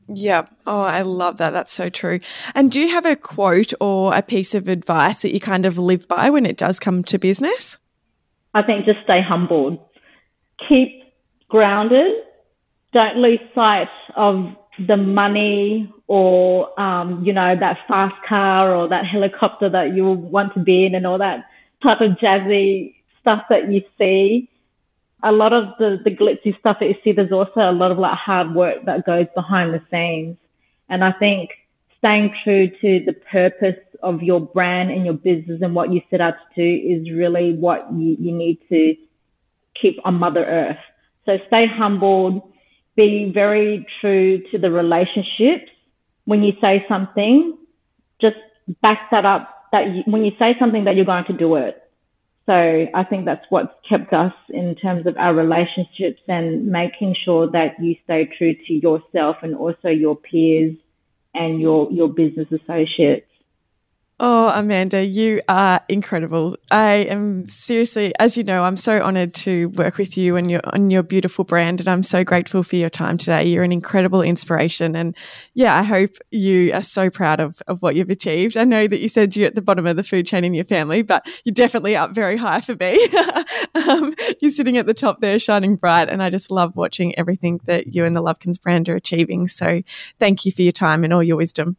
Yeah. 0.08 0.46
Oh, 0.66 0.80
I 0.80 1.02
love 1.02 1.36
that. 1.36 1.50
That's 1.50 1.72
so 1.72 1.90
true. 1.90 2.18
And 2.54 2.72
do 2.72 2.80
you 2.80 2.88
have 2.88 3.06
a 3.06 3.14
quote 3.14 3.72
or 3.78 4.14
a 4.14 4.22
piece 4.22 4.54
of 4.54 4.66
advice 4.66 5.22
that 5.22 5.32
you 5.32 5.38
kind 5.38 5.66
of 5.66 5.78
live 5.78 6.08
by 6.08 6.30
when 6.30 6.46
it 6.46 6.56
does 6.56 6.80
come 6.80 7.04
to 7.04 7.18
business? 7.18 7.76
I 8.54 8.62
think 8.62 8.86
just 8.86 9.00
stay 9.04 9.20
humbled. 9.22 9.78
Keep 10.68 11.04
grounded. 11.48 12.10
Don't 12.92 13.16
lose 13.18 13.40
sight 13.54 13.88
of 14.16 14.56
the 14.86 14.96
money 14.96 15.92
or, 16.06 16.78
um, 16.80 17.24
you 17.24 17.32
know, 17.32 17.54
that 17.58 17.78
fast 17.88 18.14
car 18.26 18.74
or 18.74 18.88
that 18.88 19.04
helicopter 19.04 19.68
that 19.68 19.94
you 19.94 20.04
want 20.04 20.54
to 20.54 20.60
be 20.60 20.86
in 20.86 20.94
and 20.94 21.06
all 21.06 21.18
that 21.18 21.46
type 21.82 22.00
of 22.00 22.12
jazzy 22.18 22.94
stuff 23.20 23.44
that 23.50 23.70
you 23.70 23.82
see 23.98 24.48
a 25.22 25.32
lot 25.32 25.52
of 25.52 25.76
the, 25.78 25.98
the 26.04 26.10
glitzy 26.10 26.58
stuff 26.58 26.78
that 26.80 26.86
you 26.86 26.94
see, 27.02 27.12
there's 27.12 27.32
also 27.32 27.60
a 27.60 27.72
lot 27.72 27.90
of 27.90 27.98
like 27.98 28.16
hard 28.16 28.54
work 28.54 28.84
that 28.86 29.04
goes 29.04 29.26
behind 29.34 29.74
the 29.74 29.82
scenes. 29.90 30.36
And 30.88 31.02
I 31.04 31.12
think 31.12 31.50
staying 31.98 32.34
true 32.44 32.68
to 32.68 33.04
the 33.04 33.12
purpose 33.12 33.78
of 34.02 34.22
your 34.22 34.40
brand 34.40 34.90
and 34.90 35.04
your 35.04 35.14
business 35.14 35.60
and 35.60 35.74
what 35.74 35.92
you 35.92 36.00
set 36.08 36.20
out 36.20 36.34
to 36.54 36.62
do 36.62 36.88
is 36.88 37.10
really 37.10 37.52
what 37.52 37.92
you, 37.92 38.16
you 38.18 38.32
need 38.32 38.58
to 38.68 38.94
keep 39.80 39.96
on 40.04 40.14
Mother 40.14 40.44
Earth. 40.44 40.78
So 41.26 41.38
stay 41.48 41.66
humbled, 41.66 42.42
be 42.98 43.30
very 43.32 43.86
true 44.00 44.42
to 44.50 44.58
the 44.58 44.70
relationships. 44.70 45.70
When 46.24 46.42
you 46.42 46.52
say 46.60 46.84
something, 46.88 47.56
just 48.20 48.36
back 48.82 49.10
that 49.12 49.24
up 49.24 49.54
that 49.72 49.86
you, 49.86 50.02
when 50.06 50.24
you 50.24 50.32
say 50.38 50.56
something 50.58 50.84
that 50.84 50.96
you're 50.96 51.06
going 51.06 51.24
to 51.26 51.32
do 51.32 51.54
it. 51.54 51.80
So 52.46 52.54
I 52.54 53.04
think 53.04 53.26
that's 53.26 53.44
what's 53.50 53.72
kept 53.88 54.12
us 54.12 54.32
in 54.48 54.74
terms 54.74 55.06
of 55.06 55.16
our 55.16 55.34
relationships 55.34 56.20
and 56.26 56.66
making 56.66 57.14
sure 57.24 57.50
that 57.50 57.74
you 57.80 57.94
stay 58.04 58.28
true 58.36 58.54
to 58.66 58.72
yourself 58.72 59.36
and 59.42 59.54
also 59.54 59.88
your 59.88 60.16
peers 60.16 60.74
and 61.34 61.60
your, 61.60 61.92
your 61.92 62.08
business 62.08 62.48
associates. 62.50 63.27
Oh, 64.20 64.48
Amanda, 64.48 65.04
you 65.04 65.40
are 65.48 65.80
incredible. 65.88 66.56
I 66.72 67.06
am 67.08 67.46
seriously, 67.46 68.12
as 68.18 68.36
you 68.36 68.42
know, 68.42 68.64
I'm 68.64 68.76
so 68.76 69.00
honored 69.00 69.32
to 69.34 69.66
work 69.70 69.96
with 69.96 70.18
you 70.18 70.34
and 70.34 70.50
your 70.50 70.60
on 70.64 70.90
your 70.90 71.04
beautiful 71.04 71.44
brand, 71.44 71.78
and 71.78 71.88
I'm 71.88 72.02
so 72.02 72.24
grateful 72.24 72.64
for 72.64 72.74
your 72.74 72.90
time 72.90 73.16
today. 73.16 73.44
You're 73.46 73.62
an 73.62 73.70
incredible 73.70 74.20
inspiration, 74.20 74.96
and 74.96 75.16
yeah, 75.54 75.78
I 75.78 75.84
hope 75.84 76.10
you 76.32 76.72
are 76.74 76.82
so 76.82 77.10
proud 77.10 77.38
of 77.38 77.62
of 77.68 77.80
what 77.80 77.94
you've 77.94 78.10
achieved. 78.10 78.56
I 78.56 78.64
know 78.64 78.88
that 78.88 78.98
you 78.98 79.06
said 79.06 79.36
you're 79.36 79.46
at 79.46 79.54
the 79.54 79.62
bottom 79.62 79.86
of 79.86 79.94
the 79.94 80.02
food 80.02 80.26
chain 80.26 80.42
in 80.42 80.52
your 80.52 80.64
family, 80.64 81.02
but 81.02 81.24
you're 81.44 81.52
definitely 81.52 81.94
up 81.94 82.12
very 82.12 82.36
high 82.36 82.60
for 82.60 82.74
me. 82.74 82.98
um, 83.88 84.16
you're 84.40 84.50
sitting 84.50 84.78
at 84.78 84.86
the 84.86 84.94
top 84.94 85.20
there, 85.20 85.38
shining 85.38 85.76
bright, 85.76 86.08
and 86.08 86.24
I 86.24 86.30
just 86.30 86.50
love 86.50 86.76
watching 86.76 87.16
everything 87.16 87.60
that 87.66 87.94
you 87.94 88.04
and 88.04 88.16
the 88.16 88.22
Lovekins 88.22 88.60
brand 88.60 88.88
are 88.88 88.96
achieving. 88.96 89.46
So, 89.46 89.82
thank 90.18 90.44
you 90.44 90.50
for 90.50 90.62
your 90.62 90.72
time 90.72 91.04
and 91.04 91.12
all 91.12 91.22
your 91.22 91.36
wisdom. 91.36 91.76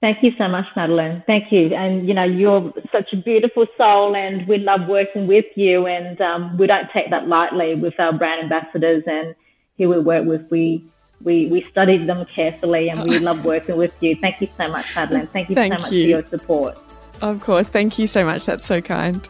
Thank 0.00 0.22
you 0.22 0.30
so 0.38 0.48
much, 0.48 0.64
Madeline. 0.74 1.22
Thank 1.26 1.52
you. 1.52 1.74
And, 1.74 2.08
you 2.08 2.14
know, 2.14 2.24
you're 2.24 2.72
such 2.90 3.12
a 3.12 3.16
beautiful 3.16 3.66
soul 3.76 4.16
and 4.16 4.48
we 4.48 4.56
love 4.56 4.88
working 4.88 5.26
with 5.26 5.44
you 5.56 5.86
and 5.86 6.18
um, 6.22 6.56
we 6.56 6.66
don't 6.66 6.88
take 6.90 7.10
that 7.10 7.28
lightly 7.28 7.74
with 7.74 8.00
our 8.00 8.12
brand 8.14 8.42
ambassadors 8.44 9.02
and 9.06 9.34
who 9.76 9.90
we 9.90 9.98
work 9.98 10.24
with. 10.24 10.50
We, 10.50 10.82
we, 11.22 11.48
we 11.48 11.66
studied 11.70 12.06
them 12.06 12.24
carefully 12.34 12.88
and 12.88 13.02
we 13.04 13.18
love 13.18 13.44
working 13.44 13.76
with 13.76 13.94
you. 14.02 14.16
Thank 14.16 14.40
you 14.40 14.48
so 14.56 14.68
much, 14.68 14.96
Madeline. 14.96 15.26
Thank 15.26 15.50
you 15.50 15.54
Thank 15.54 15.78
so 15.78 15.82
much 15.82 15.92
you. 15.92 16.04
for 16.04 16.08
your 16.08 16.26
support. 16.28 16.78
Of 17.20 17.40
course. 17.42 17.68
Thank 17.68 17.98
you 17.98 18.06
so 18.06 18.24
much. 18.24 18.46
That's 18.46 18.64
so 18.64 18.80
kind. 18.80 19.28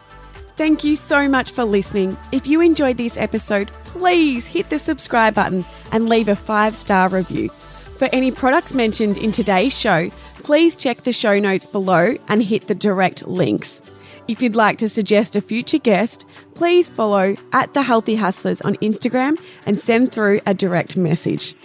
Thank 0.55 0.85
you 0.85 0.95
so 0.95 1.27
much 1.27 1.51
for 1.51 1.65
listening. 1.65 2.17
If 2.31 2.47
you 2.47 2.61
enjoyed 2.61 2.95
this 2.95 3.17
episode, 3.17 3.71
please 3.83 4.45
hit 4.45 4.69
the 4.69 4.79
subscribe 4.79 5.33
button 5.33 5.65
and 5.91 6.07
leave 6.07 6.29
a 6.29 6.35
five 6.35 6.77
star 6.77 7.09
review. 7.09 7.49
For 7.97 8.07
any 8.13 8.31
products 8.31 8.73
mentioned 8.73 9.17
in 9.17 9.31
today's 9.31 9.77
show, 9.77 10.09
please 10.43 10.75
check 10.75 11.03
the 11.03 11.13
show 11.13 11.39
notes 11.39 11.67
below 11.67 12.15
and 12.27 12.43
hit 12.43 12.67
the 12.67 12.75
direct 12.75 13.27
links. 13.27 13.81
If 14.27 14.41
you'd 14.41 14.55
like 14.55 14.77
to 14.77 14.89
suggest 14.89 15.35
a 15.35 15.41
future 15.41 15.77
guest, 15.77 16.25
please 16.53 16.87
follow 16.87 17.35
at 17.53 17.73
The 17.73 17.81
Healthy 17.81 18.15
Hustlers 18.15 18.61
on 18.61 18.75
Instagram 18.75 19.41
and 19.65 19.77
send 19.77 20.11
through 20.11 20.41
a 20.45 20.53
direct 20.53 20.95
message. 20.95 21.55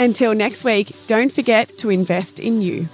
Until 0.00 0.34
next 0.34 0.64
week, 0.64 0.94
don't 1.06 1.32
forget 1.32 1.78
to 1.78 1.90
invest 1.90 2.40
in 2.40 2.60
you. 2.60 2.88